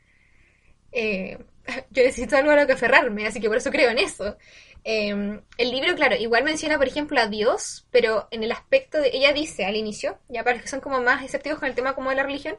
Eh, 0.97 1.37
yo 1.91 2.03
necesito 2.03 2.37
algo 2.37 2.51
a 2.51 2.57
lo 2.57 2.67
que 2.67 2.73
aferrarme, 2.73 3.27
así 3.27 3.39
que 3.39 3.49
por 3.49 3.59
eso 3.59 3.71
creo 3.71 3.91
en 3.91 3.99
eso. 3.99 4.37
Eh, 4.83 5.41
el 5.59 5.71
libro, 5.71 5.95
claro, 5.95 6.17
igual 6.17 6.43
menciona, 6.45 6.79
por 6.79 6.89
ejemplo, 6.89 7.21
a 7.21 7.27
Dios, 7.27 7.87
pero 7.91 8.29
en 8.31 8.43
el 8.43 8.53
aspecto 8.53 8.99
de, 8.99 9.11
ella 9.13 9.33
dice 9.33 9.67
al 9.67 9.77
inicio, 9.77 10.19
ya 10.29 10.43
para 10.43 10.57
los 10.57 10.63
que 10.63 10.71
son 10.71 10.81
como 10.81 11.01
más 11.03 11.23
escépticos 11.23 11.59
con 11.59 11.69
el 11.69 11.75
tema 11.75 11.95
como 11.95 12.11
de 12.11 12.17
la 12.17 12.23
religión, 12.23 12.57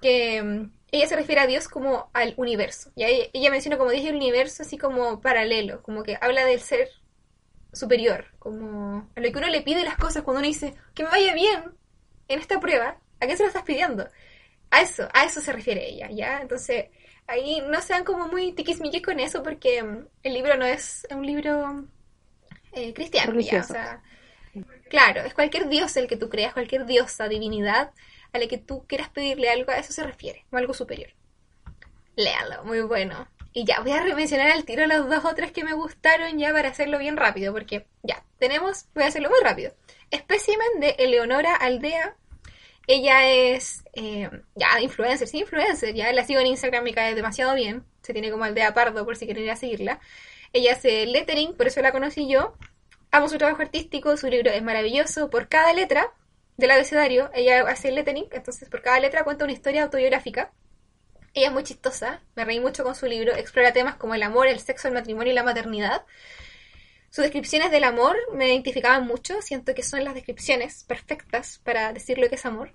que 0.00 0.42
mm, 0.42 0.70
ella 0.92 1.06
se 1.06 1.16
refiere 1.16 1.42
a 1.42 1.46
Dios 1.46 1.68
como 1.68 2.10
al 2.14 2.32
universo. 2.38 2.90
Y 2.96 3.04
ella, 3.04 3.50
menciona 3.50 3.76
como 3.76 3.90
dije 3.90 4.08
el 4.08 4.16
universo 4.16 4.62
así 4.62 4.78
como 4.78 5.20
paralelo, 5.20 5.82
como 5.82 6.02
que 6.02 6.16
habla 6.20 6.44
del 6.46 6.60
ser 6.60 6.88
superior, 7.72 8.26
como 8.38 9.10
a 9.14 9.20
lo 9.20 9.30
que 9.30 9.38
uno 9.38 9.48
le 9.48 9.60
pide 9.60 9.84
las 9.84 9.98
cosas 9.98 10.22
cuando 10.22 10.40
uno 10.40 10.48
dice 10.48 10.74
que 10.94 11.02
me 11.04 11.10
vaya 11.10 11.34
bien 11.34 11.64
en 12.28 12.38
esta 12.38 12.60
prueba, 12.60 12.98
¿a 13.20 13.26
qué 13.26 13.36
se 13.36 13.42
lo 13.42 13.48
estás 13.48 13.64
pidiendo? 13.64 14.08
A 14.70 14.80
eso, 14.80 15.08
a 15.12 15.24
eso 15.24 15.40
se 15.40 15.52
refiere 15.52 15.86
ella, 15.88 16.08
¿ya? 16.10 16.40
Entonces, 16.40 16.86
ahí 17.28 17.62
no 17.68 17.80
sean 17.80 18.04
como 18.04 18.26
muy 18.26 18.52
tiquismiquis 18.52 19.02
con 19.02 19.20
eso 19.20 19.42
porque 19.42 19.82
mm, 19.82 20.06
el 20.24 20.34
libro 20.34 20.56
no 20.56 20.64
es 20.64 21.06
un 21.10 21.24
libro 21.24 21.84
eh, 22.72 22.92
cristiano, 22.92 23.38
¿ya? 23.38 23.60
O 23.60 23.62
sea, 23.62 24.02
claro, 24.90 25.22
es 25.22 25.34
cualquier 25.34 25.68
dios 25.68 25.96
el 25.96 26.08
que 26.08 26.16
tú 26.16 26.28
creas, 26.28 26.54
cualquier 26.54 26.86
diosa, 26.86 27.28
divinidad, 27.28 27.92
a 28.32 28.38
la 28.38 28.46
que 28.46 28.58
tú 28.58 28.84
quieras 28.86 29.10
pedirle 29.10 29.48
algo, 29.50 29.70
a 29.70 29.76
eso 29.76 29.92
se 29.92 30.02
refiere, 30.02 30.44
o 30.50 30.56
algo 30.56 30.74
superior. 30.74 31.10
Léalo, 32.16 32.64
muy 32.64 32.80
bueno. 32.80 33.28
Y 33.52 33.64
ya, 33.64 33.80
voy 33.80 33.92
a 33.92 34.02
mencionar 34.14 34.50
al 34.50 34.64
tiro 34.64 34.86
las 34.86 35.08
dos 35.08 35.24
otras 35.24 35.52
que 35.52 35.64
me 35.64 35.72
gustaron 35.72 36.38
ya 36.38 36.52
para 36.52 36.68
hacerlo 36.68 36.98
bien 36.98 37.16
rápido, 37.16 37.52
porque 37.52 37.86
ya, 38.02 38.24
tenemos, 38.38 38.86
voy 38.94 39.04
a 39.04 39.08
hacerlo 39.08 39.30
muy 39.30 39.40
rápido. 39.42 39.72
Espécimen 40.10 40.80
de 40.80 40.90
Eleonora 40.98 41.54
Aldea. 41.54 42.16
Ella 42.90 43.30
es, 43.30 43.84
eh, 43.92 44.30
ya, 44.54 44.80
influencer, 44.80 45.28
sí, 45.28 45.40
influencer, 45.40 45.94
ya 45.94 46.10
la 46.10 46.24
sigo 46.24 46.40
en 46.40 46.46
Instagram, 46.46 46.82
me 46.84 46.94
cae 46.94 47.14
demasiado 47.14 47.54
bien. 47.54 47.84
Se 48.00 48.14
tiene 48.14 48.30
como 48.30 48.44
Aldea 48.44 48.72
Pardo 48.72 49.04
por 49.04 49.14
si 49.16 49.26
quieren 49.26 49.44
ir 49.44 49.50
a 49.50 49.56
seguirla. 49.56 50.00
Ella 50.54 50.72
hace 50.72 51.04
lettering, 51.04 51.54
por 51.54 51.66
eso 51.66 51.82
la 51.82 51.92
conocí 51.92 52.26
yo. 52.26 52.56
Amo 53.10 53.28
su 53.28 53.36
trabajo 53.36 53.60
artístico, 53.60 54.16
su 54.16 54.28
libro 54.28 54.50
es 54.50 54.62
maravilloso. 54.62 55.28
Por 55.28 55.48
cada 55.48 55.74
letra 55.74 56.14
del 56.56 56.70
abecedario, 56.70 57.30
ella 57.34 57.60
hace 57.68 57.92
lettering, 57.92 58.26
entonces 58.32 58.70
por 58.70 58.80
cada 58.80 58.98
letra 59.00 59.22
cuenta 59.22 59.44
una 59.44 59.52
historia 59.52 59.82
autobiográfica. 59.82 60.50
Ella 61.34 61.48
es 61.48 61.52
muy 61.52 61.64
chistosa, 61.64 62.22
me 62.36 62.46
reí 62.46 62.58
mucho 62.58 62.84
con 62.84 62.94
su 62.94 63.04
libro, 63.04 63.34
explora 63.36 63.74
temas 63.74 63.96
como 63.96 64.14
el 64.14 64.22
amor, 64.22 64.46
el 64.46 64.60
sexo, 64.60 64.88
el 64.88 64.94
matrimonio 64.94 65.32
y 65.32 65.34
la 65.34 65.42
maternidad. 65.42 66.06
Sus 67.10 67.22
descripciones 67.22 67.70
del 67.70 67.84
amor 67.84 68.16
me 68.32 68.48
identificaban 68.48 69.06
mucho, 69.06 69.42
siento 69.42 69.74
que 69.74 69.82
son 69.82 70.04
las 70.04 70.14
descripciones 70.14 70.84
perfectas 70.84 71.58
para 71.62 71.92
decir 71.92 72.16
lo 72.16 72.30
que 72.30 72.36
es 72.36 72.46
amor. 72.46 72.72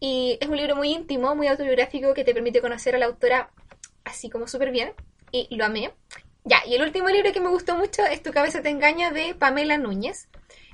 Y 0.00 0.38
es 0.40 0.48
un 0.48 0.56
libro 0.56 0.76
muy 0.76 0.92
íntimo, 0.92 1.34
muy 1.34 1.48
autobiográfico, 1.48 2.14
que 2.14 2.24
te 2.24 2.34
permite 2.34 2.60
conocer 2.60 2.94
a 2.94 2.98
la 2.98 3.06
autora 3.06 3.50
así 4.04 4.30
como 4.30 4.46
súper 4.46 4.70
bien, 4.70 4.92
y 5.32 5.54
lo 5.56 5.64
amé. 5.64 5.92
Ya, 6.44 6.62
y 6.66 6.74
el 6.74 6.82
último 6.82 7.08
libro 7.08 7.32
que 7.32 7.40
me 7.40 7.50
gustó 7.50 7.76
mucho 7.76 8.04
es 8.06 8.22
Tu 8.22 8.32
cabeza 8.32 8.62
te 8.62 8.70
engaña 8.70 9.10
de 9.10 9.34
Pamela 9.34 9.76
Núñez. 9.76 10.28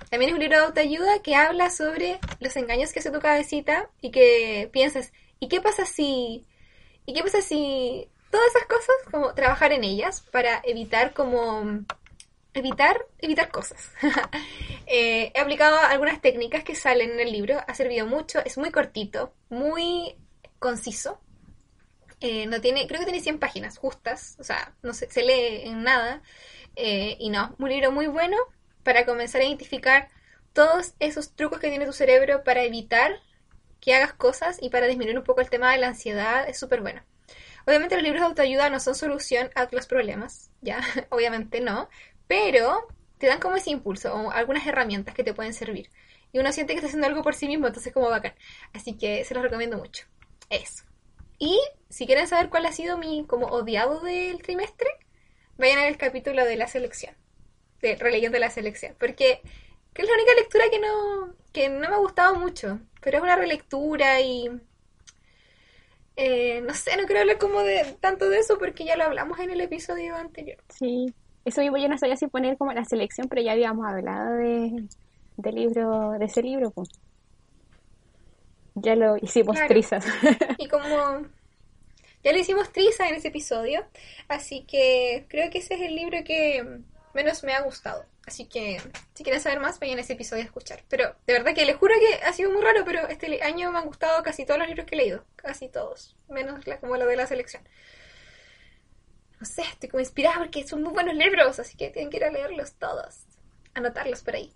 También 0.09 0.31
es 0.31 0.35
un 0.35 0.41
libro 0.41 0.59
de 0.59 0.65
autoayuda 0.67 1.21
que 1.23 1.35
habla 1.35 1.71
sobre 1.71 2.21
los 2.39 2.55
engaños 2.57 2.93
que 2.93 3.01
hace 3.01 3.11
tu 3.11 3.19
cabecita 3.19 3.91
y 4.01 4.13
que 4.13 4.69
piensas, 4.73 5.13
¿y 5.41 5.49
qué 5.49 5.61
pasa 5.61 5.85
si... 5.85 6.47
¿Y 7.07 7.13
qué 7.13 7.23
pasa 7.23 7.43
si 7.43 8.09
todas 8.31 8.47
esas 8.49 8.67
cosas, 8.67 8.95
como 9.11 9.35
trabajar 9.35 9.73
en 9.73 9.85
ellas 9.85 10.25
para 10.31 10.61
evitar 10.65 11.13
como... 11.13 11.85
Evitar, 12.55 13.05
evitar 13.19 13.51
cosas. 13.51 13.90
Eh, 14.87 15.33
he 15.35 15.40
aplicado 15.40 15.79
algunas 15.79 16.21
técnicas 16.21 16.62
que 16.62 16.75
salen 16.75 17.12
en 17.12 17.21
el 17.21 17.33
libro, 17.33 17.59
ha 17.67 17.75
servido 17.75 18.07
mucho, 18.07 18.40
es 18.45 18.59
muy 18.59 18.71
cortito, 18.71 19.33
muy 19.49 20.14
conciso. 20.59 21.19
Eh, 22.21 22.45
no 22.47 22.61
tiene, 22.61 22.87
creo 22.87 23.01
que 23.01 23.07
tiene 23.07 23.23
100 23.23 23.38
páginas 23.38 23.79
justas, 23.79 24.37
o 24.38 24.45
sea, 24.45 24.75
no 24.83 24.93
se, 24.93 25.11
se 25.11 25.23
lee 25.23 25.62
en 25.64 25.83
nada. 25.83 26.23
Eh, 26.77 27.17
y 27.19 27.31
no, 27.31 27.57
un 27.59 27.71
libro 27.71 27.93
muy 27.93 28.09
bueno, 28.09 28.37
para 28.83 29.07
comenzar 29.07 29.40
a 29.40 29.45
identificar 29.45 30.11
todos 30.53 30.95
esos 31.01 31.35
trucos 31.35 31.59
que 31.61 31.71
tiene 31.71 31.87
tu 31.87 31.95
cerebro 31.95 32.45
para 32.45 32.62
evitar 32.62 33.21
que 33.81 33.95
hagas 33.95 34.12
cosas 34.12 34.59
y 34.61 34.69
para 34.69 34.87
disminuir 34.87 35.19
un 35.19 35.25
poco 35.25 35.40
el 35.40 35.51
tema 35.51 35.73
de 35.73 35.79
la 35.79 35.88
ansiedad 35.88 36.49
es 36.49 36.59
súper 36.59 36.83
bueno. 36.83 37.03
Obviamente 37.67 37.95
los 37.95 38.05
libros 38.05 38.21
de 38.21 38.27
autoayuda 38.27 38.69
no 38.69 38.79
son 38.81 38.95
solución 38.95 39.51
a 39.55 39.67
los 39.73 39.87
problemas, 39.87 40.51
ya, 40.61 40.81
obviamente 41.11 41.61
no, 41.61 41.88
pero 42.27 42.87
te 43.19 43.27
dan 43.27 43.41
como 43.41 43.57
ese 43.57 43.71
impulso 43.71 44.15
o 44.15 44.31
algunas 44.31 44.67
herramientas 44.67 45.15
que 45.15 45.25
te 45.25 45.35
pueden 45.35 45.55
servir. 45.55 45.91
Y 46.33 46.39
uno 46.39 46.53
siente 46.53 46.73
que 46.73 46.79
está 46.79 46.89
haciendo 46.89 47.07
algo 47.07 47.23
por 47.23 47.35
sí 47.35 47.47
mismo, 47.47 47.67
entonces 47.67 47.93
como 47.93 48.11
bacán. 48.11 48.35
Así 48.73 48.95
que 48.95 49.25
se 49.25 49.35
los 49.35 49.43
recomiendo 49.43 49.79
mucho. 49.79 50.07
Eso. 50.51 50.85
Y 51.39 51.61
si 51.89 52.07
quieren 52.07 52.27
saber 52.27 52.51
cuál 52.51 52.67
ha 52.67 52.73
sido 52.73 52.99
mi 52.99 53.25
como 53.27 53.47
odiado 53.47 54.01
del 54.01 54.43
trimestre, 54.43 54.89
vayan 55.59 55.79
a 55.79 55.83
ver 55.83 55.93
el 55.93 55.99
capítulo 55.99 56.45
de 56.45 56.57
la 56.57 56.67
selección 56.67 57.15
de 57.85 57.97
releyendo 57.97 58.39
la 58.39 58.51
selección, 58.51 58.97
porque 58.99 59.41
es 59.95 60.09
la 60.09 60.15
única 60.15 60.35
lectura 60.35 60.65
que 60.71 60.81
no, 60.81 61.35
que 61.53 61.69
no 61.69 61.89
me 61.89 61.95
ha 61.95 61.99
gustado 61.99 62.35
mucho, 62.37 62.81
pero 63.01 63.19
es 63.19 63.23
una 63.23 63.37
relectura 63.37 64.21
y 64.21 64.51
eh, 66.17 66.61
no 66.63 66.75
sé, 66.75 66.97
no 66.97 67.05
quiero 67.05 67.21
hablar 67.21 67.39
como 67.39 67.61
de 67.61 67.97
tanto 68.01 68.29
de 68.29 68.39
eso 68.39 68.59
porque 68.59 68.85
ya 68.85 68.97
lo 68.97 69.05
hablamos 69.05 69.39
en 69.39 69.51
el 69.51 69.61
episodio 69.61 70.17
anterior. 70.17 70.59
Sí, 70.69 71.15
eso 71.45 71.61
mismo 71.61 71.77
yo 71.77 71.89
no 71.89 71.99
sabía 71.99 72.17
si 72.17 72.27
poner 72.27 72.57
como 72.57 72.73
la 72.73 72.85
selección, 72.85 73.29
pero 73.29 73.43
ya 73.43 73.53
habíamos 73.53 73.87
hablado 73.87 74.35
de, 74.37 74.85
de 75.37 75.53
libro, 75.53 76.13
de 76.13 76.25
ese 76.25 76.43
libro, 76.43 76.71
pues. 76.71 76.89
Ya 78.77 78.97
lo 78.97 79.17
hicimos 79.17 79.57
trizas. 79.69 80.05
Y 80.59 80.69
como 80.69 81.23
ya 82.25 82.33
lo 82.33 82.39
hicimos 82.39 82.73
trizas 82.73 83.11
en 83.11 83.17
ese 83.17 83.29
episodio, 83.29 83.85
así 84.29 84.65
que 84.67 85.27
creo 85.29 85.51
que 85.51 85.59
ese 85.59 85.75
es 85.75 85.83
el 85.83 85.95
libro 85.95 86.25
que 86.25 86.81
menos 87.13 87.45
me 87.45 87.53
ha 87.53 87.61
gustado. 87.61 88.07
Así 88.27 88.47
que 88.47 88.81
si 89.13 89.23
quieren 89.23 89.43
saber 89.43 89.61
más, 89.61 89.79
vayan 89.79 89.99
a 89.99 90.01
ese 90.01 90.15
episodio 90.15 90.43
a 90.43 90.47
escuchar. 90.47 90.83
Pero 90.89 91.15
de 91.27 91.33
verdad 91.35 91.55
que 91.55 91.67
les 91.67 91.77
juro 91.77 91.95
que 92.01 92.25
ha 92.25 92.33
sido 92.33 92.51
muy 92.51 92.63
raro, 92.63 92.83
pero 92.87 93.07
este 93.09 93.43
año 93.43 93.71
me 93.71 93.79
han 93.79 93.87
gustado 93.87 94.23
casi 94.23 94.47
todos 94.47 94.59
los 94.59 94.69
libros 94.69 94.87
que 94.87 94.95
he 94.95 94.99
leído. 94.99 95.25
Casi 95.37 95.69
todos. 95.69 96.17
Menos 96.29 96.67
la, 96.67 96.81
como 96.81 96.97
lo 96.97 97.07
de 97.07 97.17
la 97.17 97.27
selección. 97.27 97.63
No 99.45 99.51
sé, 99.51 99.61
estoy 99.61 99.91
como 99.91 100.01
inspirada 100.01 100.39
porque 100.39 100.67
son 100.67 100.83
muy 100.83 100.95
buenos 100.95 101.15
libros, 101.15 101.59
así 101.59 101.77
que 101.77 101.91
tienen 101.91 102.11
que 102.11 102.17
ir 102.17 102.25
a 102.25 102.31
leerlos 102.31 102.73
todos. 102.77 103.27
Anotarlos 103.75 104.23
por 104.23 104.37
ahí. 104.37 104.51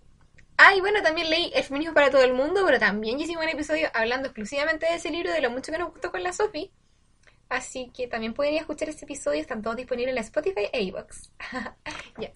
Ah, 0.57 0.73
y 0.73 0.81
bueno, 0.81 1.03
también 1.03 1.29
leí 1.29 1.51
El 1.53 1.63
feminismo 1.63 1.93
para 1.93 2.09
todo 2.09 2.23
el 2.23 2.33
mundo, 2.33 2.63
pero 2.65 2.79
también 2.79 3.19
hicimos 3.19 3.43
un 3.43 3.51
episodio 3.51 3.87
hablando 3.93 4.29
exclusivamente 4.29 4.87
de 4.87 4.95
ese 4.95 5.11
libro, 5.11 5.31
de 5.31 5.41
lo 5.41 5.51
mucho 5.51 5.71
que 5.71 5.77
nos 5.77 5.91
gustó 5.91 6.09
con 6.09 6.23
la 6.23 6.33
Sophie. 6.33 6.71
Así 7.49 7.91
que 7.95 8.07
también 8.07 8.33
pueden 8.33 8.55
ir 8.55 8.57
a 8.57 8.61
escuchar 8.61 8.89
ese 8.89 9.05
episodio, 9.05 9.39
están 9.39 9.61
todos 9.61 9.75
disponibles 9.75 10.15
en 10.15 10.23
Spotify 10.23 10.69
e 10.73 10.81
iVoox. 10.81 11.29
ya. 12.17 12.31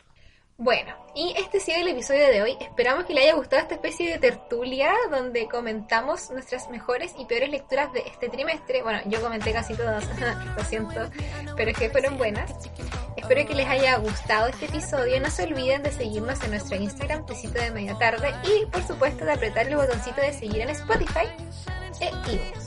Bueno, 0.58 0.94
y 1.16 1.34
este 1.36 1.58
ha 1.58 1.62
sido 1.62 1.78
el 1.80 1.88
episodio 1.88 2.28
de 2.28 2.44
hoy. 2.44 2.58
Esperamos 2.60 3.06
que 3.06 3.14
le 3.14 3.22
haya 3.22 3.34
gustado 3.34 3.64
esta 3.64 3.74
especie 3.74 4.12
de 4.12 4.20
tertulia 4.20 4.94
donde 5.10 5.48
comentamos 5.48 6.30
nuestras 6.30 6.70
mejores 6.70 7.14
y 7.18 7.26
peores 7.26 7.50
lecturas 7.50 7.92
de 7.92 8.02
este 8.02 8.30
trimestre. 8.30 8.84
Bueno, 8.84 9.00
yo 9.08 9.20
comenté 9.20 9.52
casi 9.52 9.74
todas, 9.76 10.08
lo 10.58 10.64
siento, 10.64 11.10
pero 11.58 11.72
es 11.72 11.78
que 11.78 11.90
fueron 11.90 12.18
buenas. 12.18 12.52
Espero 13.18 13.48
que 13.48 13.56
les 13.56 13.68
haya 13.68 13.98
gustado 13.98 14.48
este 14.48 14.66
episodio. 14.66 15.20
No 15.20 15.32
se 15.32 15.44
olviden 15.44 15.82
de 15.82 15.92
seguirnos 15.92 16.44
en 16.44 16.52
nuestro 16.52 16.78
Instagram, 16.78 17.26
Tecito 17.26 17.60
de 17.60 17.72
Media 17.72 17.98
Tarde, 17.98 18.32
y 18.44 18.66
por 18.68 18.86
supuesto 18.86 19.26
de 19.26 19.34
apretar 19.34 19.68
el 19.68 19.76
botoncito 19.76 20.22
de 20.22 20.34
seguir 20.34 20.62
en 20.62 20.70
Spotify 20.70 21.26
e. 22.00 22.63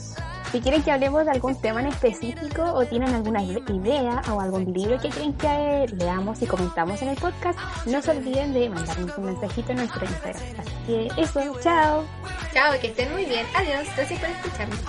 Si 0.51 0.61
quieren 0.61 0.81
que 0.81 0.91
hablemos 0.91 1.25
de 1.25 1.31
algún 1.31 1.59
tema 1.59 1.81
en 1.81 1.87
específico 1.87 2.63
o 2.63 2.85
tienen 2.85 3.13
alguna 3.13 3.43
idea 3.43 4.21
o 4.31 4.39
algún 4.39 4.71
libro 4.73 4.97
que 4.99 5.09
quieren 5.09 5.33
que 5.33 5.87
leamos 5.97 6.41
y 6.41 6.45
comentamos 6.45 7.01
en 7.01 7.09
el 7.09 7.17
podcast, 7.17 7.59
no 7.85 8.01
se 8.01 8.11
olviden 8.11 8.53
de 8.53 8.69
mandarnos 8.69 9.17
un 9.17 9.25
mensajito 9.25 9.71
en 9.71 9.77
nuestro 9.79 10.05
Instagram. 10.05 10.43
Así 10.59 10.71
que 10.87 11.21
eso, 11.21 11.59
chao. 11.61 12.05
Chao, 12.53 12.79
que 12.79 12.87
estén 12.87 13.11
muy 13.11 13.25
bien. 13.25 13.45
Adiós. 13.55 13.87
Gracias 13.95 14.19
por 14.19 14.29
escucharnos. 14.29 14.79